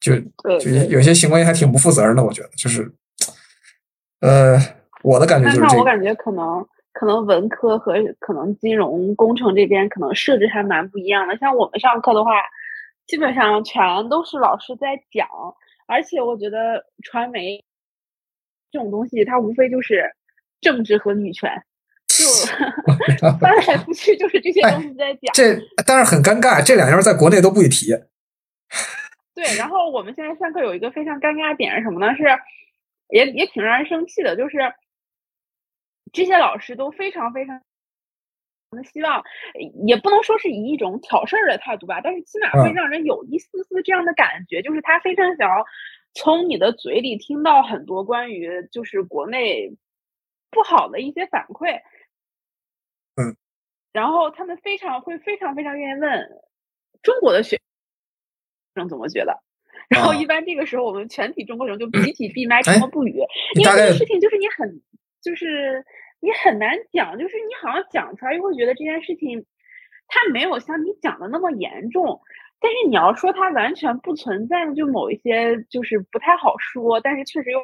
[0.00, 0.14] 就
[0.60, 2.92] 就有些行为还挺不负责任的，我觉得就是，
[4.20, 4.58] 呃，
[5.02, 11.34] 我的感觉但就是这个，是我感觉可能可能文科和可能金融工程这边可能设置还蛮不一样的。
[11.38, 12.32] 像我们上课的话，
[13.06, 15.26] 基本上全都是老师在讲，
[15.86, 17.64] 而且我觉得传媒
[18.70, 20.14] 这种东西，它无非就是
[20.60, 21.73] 政治和女权，就
[23.40, 25.32] 翻来覆去就是这些东西在讲。
[25.34, 25.56] 这
[25.86, 27.92] 但是很尴尬，这两样在国内都不许提。
[29.34, 32.14] 对，然后我们现在上课有一个非常尴尬的点是什么呢？
[32.16, 32.24] 是
[33.08, 34.58] 也也挺让人生气的，就是
[36.12, 37.60] 这些老师都非常非常
[38.70, 39.22] 我们希望，
[39.86, 45.64] 也不能说是以一种挑事儿的态度吧，但是起码会嗯让人有一丝丝这样的感觉，就是他非常想要
[46.14, 49.76] 从你的嘴里听到很多关于就是国内
[50.50, 51.80] 不好的一些反馈。
[53.16, 53.36] 嗯，
[53.92, 56.28] 然后他们非常会非常非常愿意问
[57.02, 57.60] 中国的学
[58.74, 59.42] 生怎么觉得。
[59.88, 63.12] 然后啊一般这个时候，我们全体中国人就集体闭麦，哎沉默不语，
[63.54, 64.82] 因为这个事情就是你很，
[65.22, 65.84] 就是
[66.20, 69.44] 你很难讲，就是你好像讲出来又会觉得这件事情，
[70.08, 72.22] 它没有像你讲的那么严重，
[72.60, 77.58] 但是你要说它完全不存在，就某一些就是不太好说，但是确实又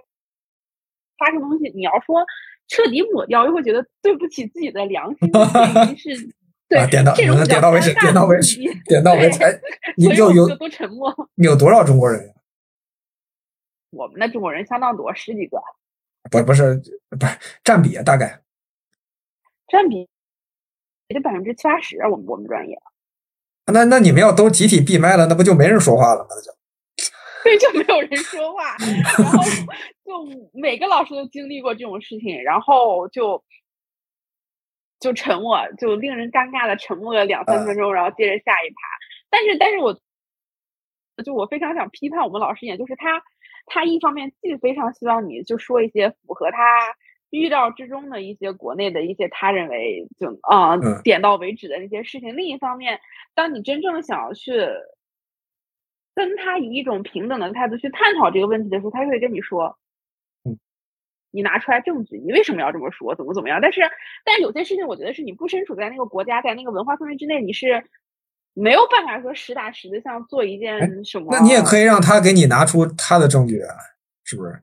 [1.20, 2.24] 发生东西，你要说
[2.66, 6.34] 彻底抹掉，又会觉得对不起自己的良心，这已经是
[6.70, 7.28] 对、啊点到点
[7.60, 8.56] 到为止点到为止
[8.86, 9.42] 点到为止。
[9.42, 9.52] 哎，
[9.96, 11.12] 你有有都沉默。
[11.34, 12.32] 你有多少中国人呀？
[13.90, 15.58] 我们的中国人相当多，十几个，
[16.30, 16.80] 不不是
[17.18, 18.40] 不是占比啊大概
[19.66, 20.08] 占比
[21.08, 21.98] 也就百分之七八十。
[22.06, 22.80] 我们我们专业，
[23.66, 26.28] 那那你们要都集体闭麦了，那不就没人说话了吗？
[26.30, 26.52] 那就
[27.42, 29.42] 对，就没有人说话，然后
[30.04, 33.42] 就每个老师都经历过这种事情，然后就
[34.98, 38.76] 就沉默，就令人尴尬的沉默了两三分钟，然后接着下一趴。
[39.30, 39.98] 但是，但是我
[41.24, 43.22] 就我非常想批判我们老师一点，就是他
[43.66, 46.94] 他一方面既非常希望你就说一些符合他
[47.30, 51.00] 预料之中的一些国内的一些他认为就啊、嗯。
[51.02, 53.00] 点到为止的那些事情，另一方面，
[53.34, 54.52] 当你真正想要去
[56.14, 59.78] 跟他以一种平等的态度去探讨这个问题的时候，他就会跟你说，
[60.44, 60.58] 嗯，
[61.30, 63.14] 你拿出来证据，你为什么要这么说？
[63.14, 63.60] 怎么怎么样？
[63.60, 63.80] 但是，
[64.24, 67.84] 但是有些事情，我觉得是你不身处在那个国家，在那个文化氛围之内，你是
[68.54, 71.28] 没有办法说实打实的像做一件什么。
[71.30, 73.74] 那你也可以让他给你拿出他的证据啊，
[74.24, 74.62] 是不是？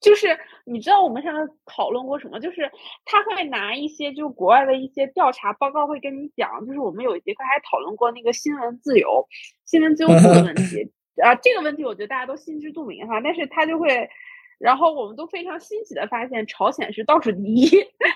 [0.00, 0.38] 就是
[0.68, 2.38] 你知道我们上次讨论过什么？
[2.40, 2.70] 就是
[3.04, 9.26] 他会拿一些就是国外的一些调查报告会跟你讲，就是我们有一节课还讨论过那个新闻自由、
[9.64, 10.92] 新闻自由度的问题
[11.22, 14.08] 啊，这个问题我觉得大家都心知肚明哈，但是他就会。
[14.58, 17.70] 然后我们都非常欣喜的发现，朝鲜是倒数第一，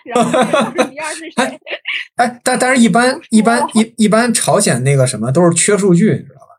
[0.04, 0.42] 然后倒
[0.72, 1.60] 数第二是 谁？
[2.18, 6.58] 哎，但但是一般一般一一般朝鲜那个什么都是缺数据，你知道吧？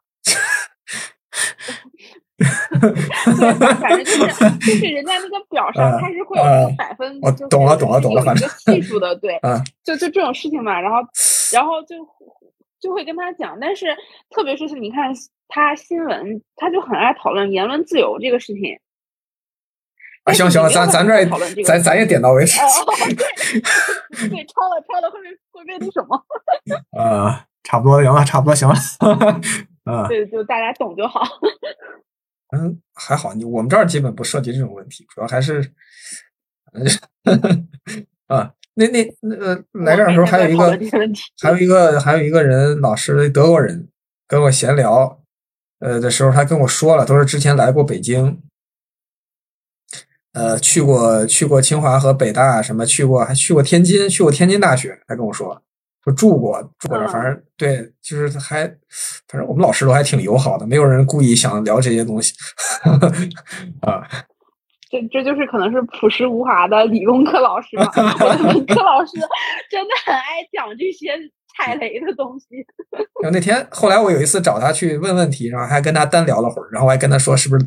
[2.79, 10.97] 对，反反正就是就是人家那个表上啊它是会有那个百分，我就是懂了懂了懂了反正系数的，对，啊就就这种事情嘛，然后
[11.51, 11.95] 然后就
[12.79, 13.95] 就会跟他讲，但是
[14.29, 15.13] 特别是你看
[15.47, 18.79] 他新闻，他就很爱讨论言论自由这个事情。
[20.23, 21.25] 啊，行行，咱咱这
[21.63, 22.65] 咱咱也点到为止哦，
[22.97, 26.25] 对对， 超了超了，会被会被那什么？
[26.97, 28.75] 啊，差不多行了，差不多行了，
[29.83, 31.21] 啊，对，就大家懂就好。
[32.53, 35.73] 嗯，还好，你我们这儿基本不涉及这种问题，主要还是，
[36.73, 36.85] 嗯
[38.27, 40.79] 啊，那那那个来这儿的时候还有一个
[41.41, 43.89] 还有一个还有一个人，老师德国人
[44.27, 45.19] 跟我闲聊，
[45.79, 48.39] 呃的时候，他跟我说了，都是之前来过北京，
[50.33, 55.63] 呃，去过去过清华和北大什么，去过还去过天津，去过天津大学，他跟我说，
[56.05, 58.67] 就住过住过反正对，就是还
[59.27, 62.33] 反正我们老师都还挺友好的，没有人故意想聊这些东西
[63.81, 64.03] 啊。
[64.89, 67.89] 这这就是可能是朴实无华的理工科老师吧，
[68.45, 69.13] 文科老师
[69.71, 70.21] 真的很爱
[70.51, 71.13] 讲这些
[71.57, 72.47] 踩雷的东西。
[73.23, 77.65] 然后那天后来我有一次找他去问问题，然后还跟他单聊了会儿，然后我还跟他说是不是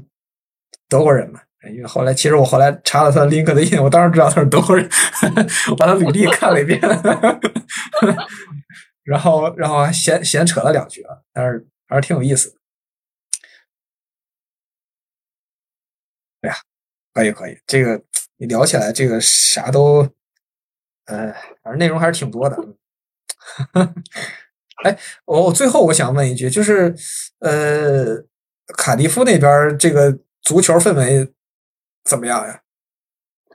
[0.88, 1.40] 德国人嘛？
[1.70, 4.88] 因为后来其实我后来查了他的 LinkedIn，我当时知道他是德国人，
[5.70, 6.80] 我把他履历看了一遍，
[9.04, 12.56] 然后然后还闲闲扯了两句啊，但是还是挺有意思的。
[16.42, 16.56] 哎呀，
[17.14, 18.02] 可以可以，这个
[18.36, 20.08] 你聊起来这个啥都，
[21.06, 21.32] 呃，
[21.62, 22.56] 反正内容还是挺多的。
[24.84, 26.94] 哎，我我最后我想问一句，就是
[27.40, 28.24] 呃，
[28.76, 31.32] 卡迪夫那边这个足球氛围
[32.06, 32.60] 怎么样呀？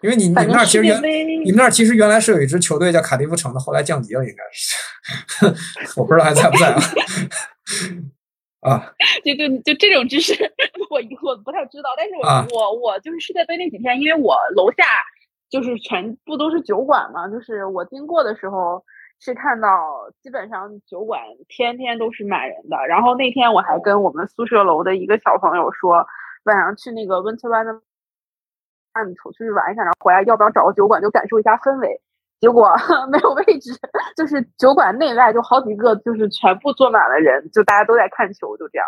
[0.02, 1.00] 因为你你们那儿其实原
[1.46, 6.82] 你们那儿其实原来是有一支球队叫卡迪夫城的，后来降级了，应该是， 我不知道还在不在啊。
[8.62, 8.94] 啊，
[9.26, 10.34] 就就就这种知识，
[10.90, 14.84] 我我不太知道，但是我、啊我我就是世界杯那几天，因为我楼下
[15.50, 18.84] 就是全部都是酒馆嘛，就是我经过的时候
[19.20, 22.78] 是看到基本上酒馆天天都是满人的。
[22.88, 26.06] 然后那天我还跟我们宿舍楼的一个小朋友说，
[26.46, 27.50] 晚上去那个 Winter
[28.94, 32.02] Wonderland 出去玩一下，然后回来要不要找个酒馆就感受一下氛围。
[32.40, 32.76] 结果
[33.12, 33.72] 没有位置，
[34.16, 38.88] 就是酒馆内外就好几个，就是全部坐满了人，就大家都在看球，就这样。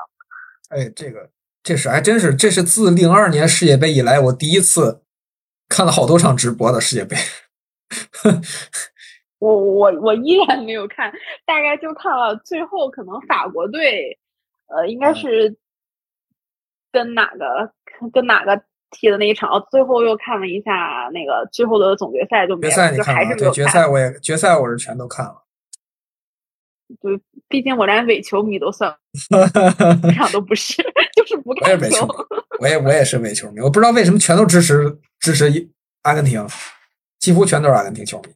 [0.70, 1.30] 哎，这个
[1.62, 5.04] 这是还真是，这是自零二年世界杯以来我第一次
[5.70, 7.16] 看了好多场直播的世界杯。
[9.38, 11.12] 我我我依然没有看，
[11.46, 14.18] 大概就看了最后可能法国队，
[14.68, 15.56] 呃，应该是
[16.92, 17.72] 跟哪个
[18.12, 18.64] 跟哪个
[18.94, 23.36] 踢的那一场，哦最后又看了一下那个最后的总决赛就没决赛你看了吗？
[23.36, 23.54] 对，是没有看。
[23.54, 25.44] 决赛我也决赛我是全都看了。
[27.02, 28.96] 对毕竟我连伪球迷都算
[30.06, 30.84] 一场， 都不是，
[31.16, 32.06] 就是不看球我也是伪球。
[32.06, 32.14] 迷，
[32.60, 35.72] 我也我也是伪球迷，我不知道为什么全都支持支持一
[36.04, 36.48] 阿根廷，
[37.20, 38.34] 几乎全都是阿根廷球迷。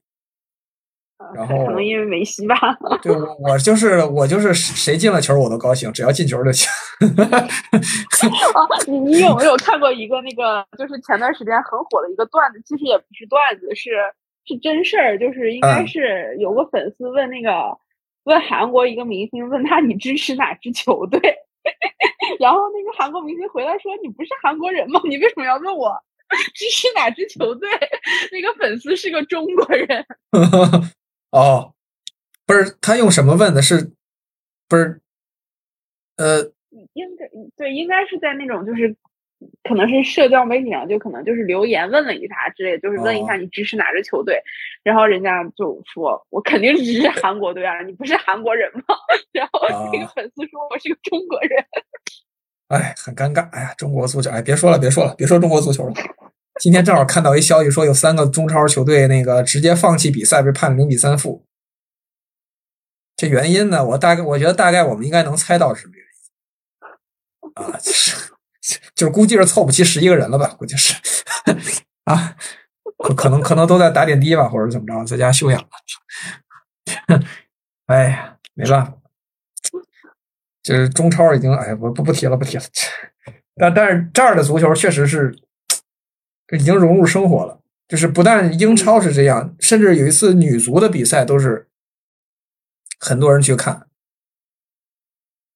[1.34, 2.56] 然后可能因为梅西吧。
[3.02, 6.70] 对我我就是我就是谁进了球我都高兴，只要进球就行。
[7.32, 7.48] 啊，
[8.88, 12.62] 你 你有没有看过一个那个，就是前段时间很火的一个段子？
[12.66, 13.92] 其实也不是段子，是
[14.46, 15.18] 是真事儿。
[15.20, 17.52] 就是应该嗯是有个粉丝问那个、
[18.24, 21.20] 问韩国一个明星，问他你支持哪支球队？
[22.40, 25.02] 然后那个韩国明星回来说：“你不是韩国人吗？
[25.04, 25.92] 你为什么要问我
[26.56, 27.70] 支持哪支球队？”
[28.32, 30.06] 那个粉丝是个中国人。
[31.32, 31.74] 哦，
[32.46, 33.62] 不是他用什么问的？
[33.62, 33.92] 是
[34.68, 35.02] 不是？
[36.18, 36.42] 呃，
[36.94, 38.96] 应该对，应该是在那种就是
[39.64, 44.42] 可能是社交媒体上，就可能就是留言问了一下之类的，就是问一下哦你支持哪支球队，
[44.84, 48.96] 然后人家就说我肯定支持韩国队啊，你不是韩国人吗？
[49.32, 49.60] 然后
[49.92, 51.64] 那个哦粉丝说我是个中国人，
[52.70, 53.48] 哎，很尴尬。
[53.52, 55.94] 哎呀，中国足球，哎，别说了，别说了，别说中国足球了。
[56.60, 61.46] 今天正好看到一消息，说有三个中超球队那个直接放弃比赛，被判零比三负。
[63.16, 68.32] 这原因呢，我大概我觉得大概我们应该能猜到是什么原因啊，就是
[68.96, 70.94] 就是估计是凑不齐十一个人了吧，估计是
[72.06, 72.36] 啊，
[72.98, 75.68] 可可能可能都在打点滴吧，或者怎么着，在家休养了。
[77.88, 78.94] 哎呀，没办法，
[80.62, 82.64] 就是中超已经哎，我不不提了，不提了。
[83.56, 85.36] 但但是这儿的足球确实是
[86.52, 91.68] 已经融入生活了，就是不但英超是这样，甚至有一次女足的比赛都是
[93.00, 93.88] 很多人去看。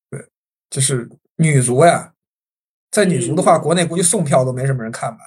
[0.09, 0.27] 对，
[0.69, 2.13] 就是女足呀，
[2.91, 5.19] 在女足的话，国内估计送票都没什么人看吧，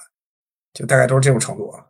[0.73, 1.85] 就大概都是这种程度啊。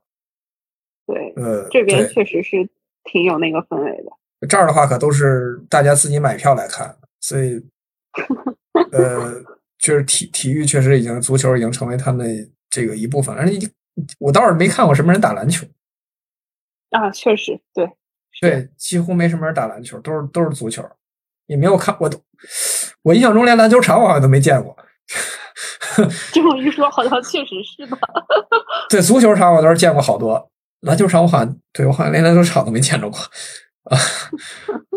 [1.05, 2.67] 对，呃，这边确实是
[3.03, 4.47] 挺有那个氛围的。
[4.47, 7.63] 这儿的话可都是大家自己买票来看，所以，
[8.91, 9.43] 呃，
[9.77, 13.41] 就是体体育确实已经足球已经成为他们这个一部分了。
[13.41, 13.69] 而且
[14.19, 15.65] 我倒是没看过什么人打篮球，
[16.89, 17.89] 啊，确实对，
[18.41, 20.83] 对，几乎没什么人打篮球，都是都是足球，
[21.45, 22.21] 也没有看我都，
[23.03, 24.75] 我印象中连篮球场我好像都没见过。
[26.33, 27.97] 这么一说，好像确实是吧。
[28.89, 33.17] 对，足球场我倒是见过好多，篮球场我好像对我好像连篮球场都没见着过。
[33.85, 33.97] 啊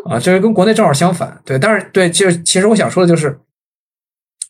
[0.11, 3.39] 啊，这个跟国内正好相反，对，但是对，就是其实我想说的就是，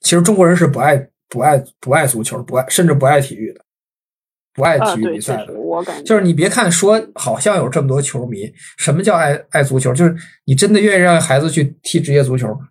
[0.01, 3.65] 其实中国人是不爱不爱不爱足球，不爱甚至不爱体育的，
[4.55, 5.53] 不爱啊，体育比赛的。
[5.55, 9.93] 我感觉就是你别看说好像有这么多球迷，什么叫爱爱足球？
[9.95, 12.69] 就是你真的愿意让孩子去踢职业足球吗？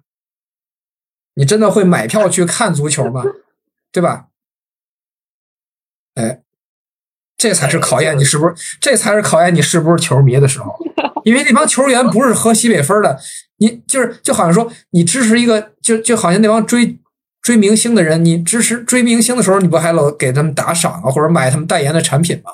[1.35, 3.23] 你真的会买票去看足球吗？
[3.91, 4.27] 对吧？
[6.15, 6.41] 哎，
[7.37, 10.75] 这才是考验你是不是，这才是考验你是不是球迷的时候。
[11.23, 13.19] 因为那帮球员不是喝西北风的，
[13.57, 16.97] 你就是就好像说你支持一个，就就好像那帮追
[17.47, 22.51] 追明星的人，你支持追明星的时候，你不还老给他们打赏啊，或者买他们代言的产品吗？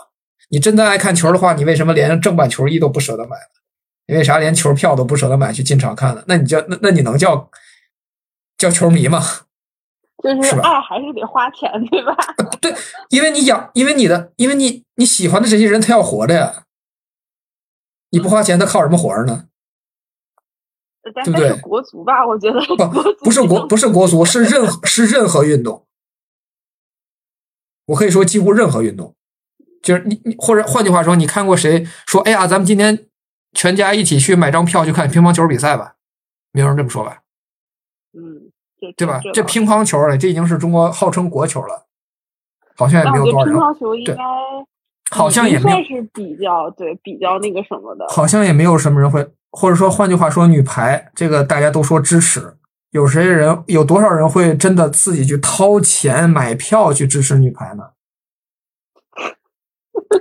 [0.50, 3.60] 你真的爱看球的话，你为什么连正版球衣都不舍得买呢？
[4.06, 4.38] 因为啥？
[4.38, 6.24] 连球票都不舍得买去进场看呢？
[6.28, 7.50] 那你叫那那你能叫
[8.56, 9.20] 叫球迷吗？
[10.24, 12.16] 就是爱还是得花钱，对吧？
[12.62, 12.72] 对，
[13.10, 16.66] 因为你养，因为你的，因为你你喜欢的这些人，他要活着呀。
[18.12, 19.46] 你不花钱，他靠什么活着呢？
[21.14, 25.86] 但对不对国足吧，我觉得不不是国不是国足，是任何是任何运动。
[27.88, 29.14] 我可以说几乎任何运动，
[29.82, 33.08] 就是你你或者换句话说，你看过谁说哎呀，咱们今天
[33.52, 35.96] 全家一起去买张票去看乒乓球比赛吧？
[36.54, 37.22] 没有人这么说吧？
[38.14, 39.20] 嗯，这对吧？
[39.34, 41.88] 这乒乓球了，这已经是中国号称国球了，
[42.78, 44.24] 好像也没有多少人，乒乓球应对该
[45.12, 48.08] 好像也没有算是比较对比较那个什么的。
[48.08, 52.58] 好像也没有什么人会，或者说换句话说，女排这个大家都说支持，
[52.90, 57.92] 有谁人有多少人会真的自己去掏钱买票去支持女排呢？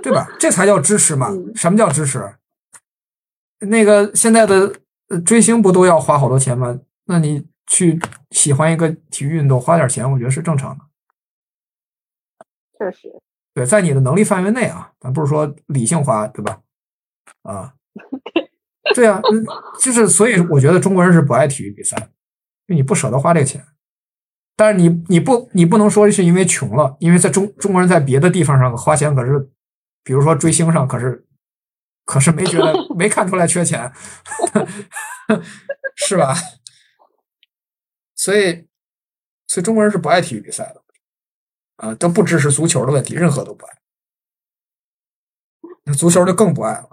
[0.01, 0.27] 对吧？
[0.39, 1.29] 这才叫支持嘛！
[1.31, 2.35] 嗯什么叫支持？
[3.59, 4.73] 那个现在的
[5.07, 6.79] 呃追星不都要花好多钱吗？
[7.05, 7.99] 那你去
[8.31, 10.85] 喜欢一个体育运动，花点钱，我觉得是正常的。
[12.77, 13.09] 确实，
[13.53, 16.59] 对，在你的能力范围内啊，咱不是说理性花，对吧？
[17.43, 17.73] 啊，
[18.95, 19.21] 对啊，
[19.79, 21.95] 就是所以我觉得中国人是不爱体育比赛，
[22.67, 23.65] 因为你不舍得花这个钱。
[24.55, 29.49] 但是你你不你不能说是因为穷了，因为在中中国人在别的地方上花钱可是，
[30.03, 31.25] 比如说追星上可是，
[32.05, 33.91] 可是没觉得没看出来缺钱，
[35.95, 36.35] 是吧？
[38.15, 38.67] 所以，
[39.47, 40.83] 所以中国人是不爱体育比赛的。
[41.77, 43.77] 啊，都不支持足球的问题，任何都不爱。
[45.85, 46.92] 那足球就更不爱了。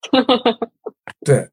[1.24, 1.48] 对，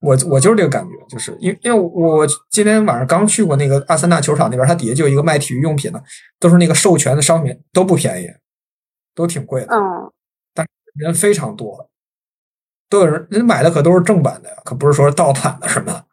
[0.00, 6.02] 我我就是这个感觉，就是因为因为我今天晚上刚去过那个阿森纳球场那边，它底下就有一个卖体育用品的，
[6.38, 8.28] 都是那个授权的商品，都不便宜，
[9.14, 10.12] 都挺贵的，嗯，
[10.54, 11.88] 但人非常多，
[12.88, 16.04] 都有人人买的可都是正版的呀，可不是说盗版的什么，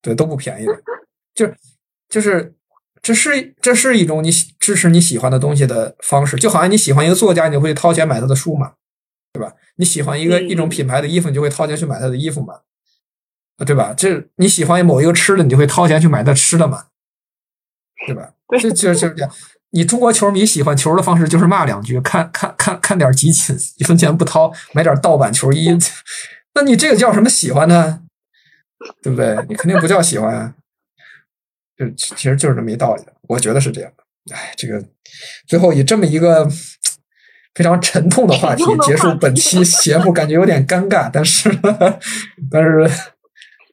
[0.00, 0.82] 对，都不便宜的，
[1.34, 1.46] 就
[2.08, 2.54] 就是。
[3.04, 8.74] 这是这是一种你喜支持你喜欢的东西的方式，就好像你喜欢一个作家，你会掏钱买他的书嘛，
[9.32, 9.54] 对吧？
[9.76, 12.54] 你喜欢一个嗯一种品牌的衣服，你就会掏钱去买他的衣服嘛，
[13.56, 13.94] 啊对吧？
[13.96, 16.86] 这你喜欢某一个吃的，你就会掏钱去买他吃的嘛，
[18.06, 18.34] 对吧？
[18.48, 19.32] 对这就就是这样。
[19.70, 25.70] 你中国球迷喜欢球的方式就是骂两句，看看看看点集锦，一分钱不掏，买点盗版球衣，
[26.54, 28.02] 那你这个叫什么喜欢呢？
[29.02, 29.34] 对不对？
[29.48, 30.54] 你肯定不叫喜欢啊。
[31.78, 34.36] 就其实就是这么一道理，我觉得是这样的。
[34.36, 34.84] 哎，这个
[35.46, 36.46] 最后以这么一个
[37.54, 41.50] 非常沉痛的话题结束本期节目，感觉有点尴尬，但是
[42.50, 42.90] 但是，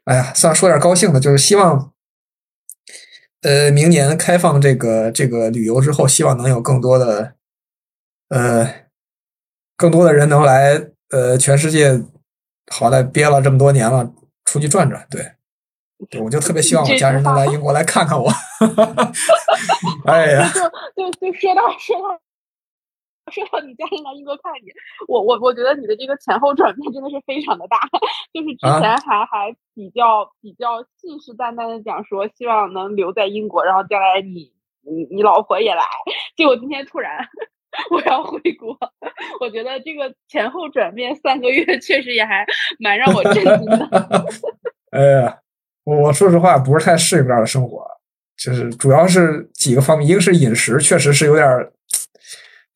[0.06, 1.91] 哎呀，算了，说点高兴的，就是希望
[3.41, 7.34] 呃明年开放这个这个旅游之后，希望能有更多的
[8.30, 8.73] 呃
[9.77, 12.03] 更多的人能来呃全世界，
[12.72, 14.11] 好歹憋了这么多年了，
[14.45, 15.34] 出去转转，对。
[16.10, 18.31] 对，我就特别希望我家人能来英国来看看我。
[20.07, 22.18] 哎呀，就就就说到说到
[23.30, 24.72] 说到你家人来英国看你，
[25.07, 27.77] 我我我觉得你的这个前后转变真的是非常的大，
[28.34, 28.80] 就是之啊。
[28.80, 34.51] 前还、还比较比较信誓旦旦的讲说希望能留在英国，然后将来你
[34.81, 35.84] 你你老婆也来，
[36.35, 37.27] 结果今天突然
[37.91, 38.77] 我要回国，
[39.39, 42.45] 我觉得这个前后转变三个月确实也还
[42.80, 43.89] 蛮让我震惊的。
[44.91, 45.38] 哎呀，
[45.84, 47.85] 我我说实话不是太适应这样的生活，
[48.35, 51.72] 就是主要是几个方面，一个是饮食，确实是有点儿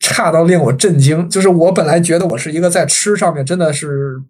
[0.03, 1.29] 差到令我震惊。
[1.29, 4.21] 就是我本来觉得我是一个在吃上面真的是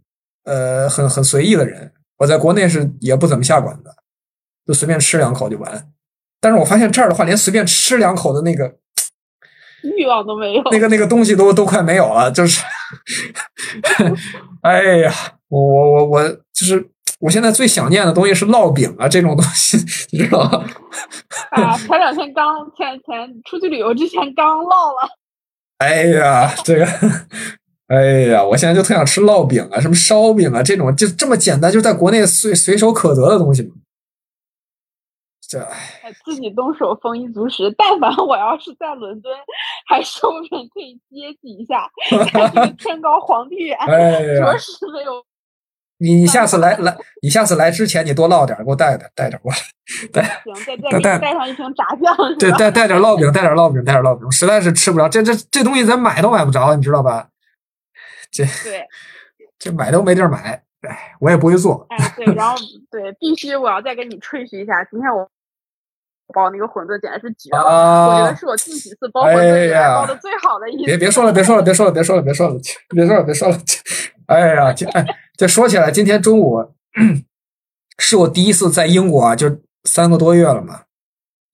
[0.46, 3.90] 呃很很随意的人，我在国内是也不怎么下馆子，
[4.68, 5.90] 就随便吃两口就完。
[6.40, 8.76] 但是我发现这儿的话，连随便吃两口的那个
[9.98, 10.62] 欲望都没有。
[10.72, 12.62] 那个那个东西都都快没有了，就是，
[14.62, 15.12] 哎呀，
[15.48, 16.86] 我我我我就是
[17.20, 19.78] 我现在最想念的东西是烙饼啊这种东西，
[20.12, 20.66] 你知道吗？
[21.52, 25.10] 啊，前两天刚前前出去旅游之前刚烙了，
[25.84, 26.86] 哎呀，这个，
[27.88, 33.76] 哎呀，我现在就特想吃烙饼啊，什么烧饼啊这种，就这么简单，就在国内随随手可得的东西嘛。
[35.48, 37.74] 这哎，哎自己动手丰衣足食。
[37.78, 39.32] 但凡我要是在伦敦，
[39.88, 41.90] 还说不定可以接济一下，
[42.80, 45.24] 天高皇帝远，哎着，实没有。
[45.98, 49.58] 你你下次来来，你下次来之前你多烙点儿，给我带点带点儿过来，
[50.12, 57.28] 带行，带带带上一瓶炸酱，对，带带点烙饼，带点烙饼，带点烙饼，实在是吃不着，这这这东西咱买都买不着，你知道吧？
[58.32, 58.86] 这对，
[59.60, 61.86] 这买都没地儿买，哎，我也不会做。
[61.90, 62.58] 哎，对，然后
[62.90, 65.30] 对，必须我要再给你吹嘘一下，今天我
[66.34, 70.86] 包那个馄饨简直是绝了，啊我觉得是我近几次包馄饨以来包的最好的一次。
[70.86, 72.54] 别别说了，别说了，别说了，别说了，别说了，
[72.90, 73.58] 别说了，别说了。
[74.26, 75.06] 哎呀，这哎，
[75.44, 76.72] 这说起来，今天中午
[77.98, 80.84] 是我第一次在英国啊，就三个多月了嘛，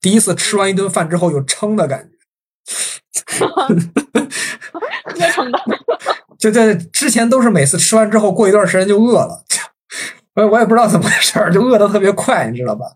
[0.00, 2.16] 第一次吃完一顿饭之后有撑的感觉。
[6.38, 9.44] 就在之前都是每次吃完之后过一段时间就饿了，
[10.36, 12.86] 我我也不知道怎么回事儿，就饿得特别快，你知道吧？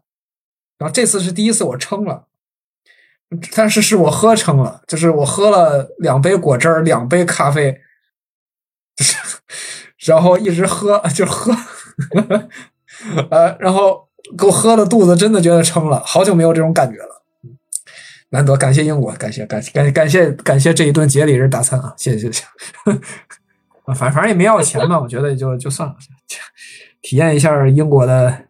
[0.78, 2.28] 然后这次是第一次我撑了，
[3.56, 7.84] 但是是我喝撑了，就是我喝了两杯果汁儿，两杯咖啡，就是
[10.04, 11.52] 然后一直喝， 就喝，
[13.30, 14.08] 呃，然后
[14.38, 17.22] 给我喝的肚子真的觉得撑了，好久没有这种感觉了。
[18.30, 21.94] 难得，感谢英国，感谢感谢感感谢感谢这一顿节礼日大餐啊！
[21.96, 22.44] 谢谢谢谢。
[23.86, 25.94] 啊，反反正也没要钱嘛，我觉得就就算了，
[27.00, 28.46] 体验一下英国的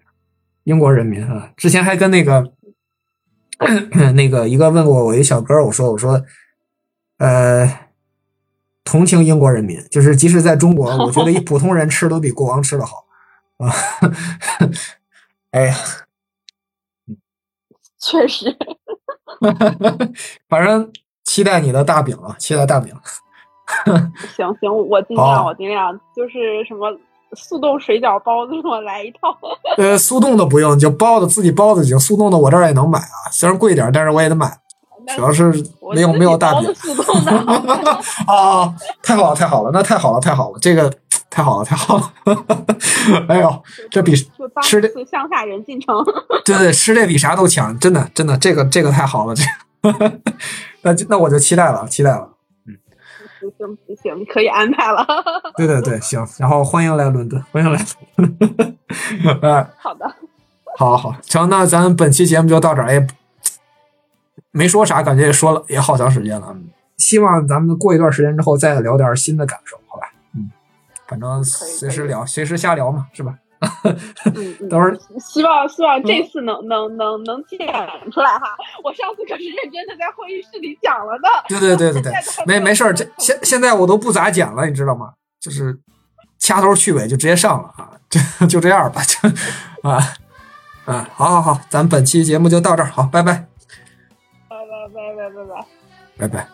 [0.63, 1.51] 英国人民啊。
[1.57, 2.53] 之前还跟那个
[4.15, 6.25] 那个一个问过我一小哥，我说我说，
[7.19, 7.84] 呃，
[8.85, 13.05] 同情英国人民，就是即使在中国， 我觉得一普通人吃都比国王吃的好
[13.59, 13.73] 啊。
[15.51, 15.75] 哎呀，
[17.99, 18.57] 确实。
[20.49, 20.93] 反正
[21.25, 22.95] 期待你的大饼啊，期待大饼。
[24.37, 26.89] 行行，我尽量，我尽量，就是什么
[27.33, 29.37] 速冻水饺、包子，我来一套。
[29.79, 31.99] 呃，速冻的不用，就包的自己包的就行。
[31.99, 34.59] 速冻的我这儿也能买啊，虽然贵点，但是我也得买。
[35.17, 35.53] 主要是
[35.95, 36.69] 没有没有大饼。
[38.27, 40.93] 啊，太好了太好了，那太好了太好了，这个
[41.31, 42.13] 太好了太好了。
[43.29, 44.15] 哎呦，这比
[44.63, 46.05] 吃的乡下人进城。
[46.45, 50.13] 对对，吃这比啥都强，真的真的，这个这个太好了，这个。
[50.83, 52.29] 那那我就期待了，期待了。
[52.67, 52.77] 嗯，
[53.59, 55.07] 行行行，可以安排了。
[55.57, 56.27] 对对对，行。
[56.39, 57.79] 然后欢迎来伦敦，欢迎来。
[59.43, 60.11] 哎，好的，
[60.79, 62.89] 好好，行，那咱本期节目就到这儿。
[62.89, 63.07] 哎，
[64.55, 66.57] 没说啥，感觉也说了也好长时间了。
[66.97, 70.09] 希望咱们过一段时间之后再聊点新的感受，好吧？
[70.37, 70.49] 嗯，
[71.09, 73.35] 反正随时聊，随时瞎聊嘛，是吧？
[74.25, 77.59] 嗯，等会儿希望希望这次能、能能能剪
[78.13, 78.47] 出来哈。
[78.85, 81.29] 我上次可是认真的在会议室里讲了的。
[81.49, 82.13] 对对对对对，
[82.47, 85.15] 没没事儿，这现现在我都不咋剪了，你知道吗？
[85.41, 85.77] 就是
[86.39, 87.91] 掐头去尾就直接上了啊，
[88.39, 89.29] 就就这样吧，就
[89.89, 89.99] 啊
[90.85, 93.47] 啊，好好好，咱本期节目就到这儿，好，拜拜
[95.31, 95.65] 拜拜
[96.19, 96.54] 拜拜。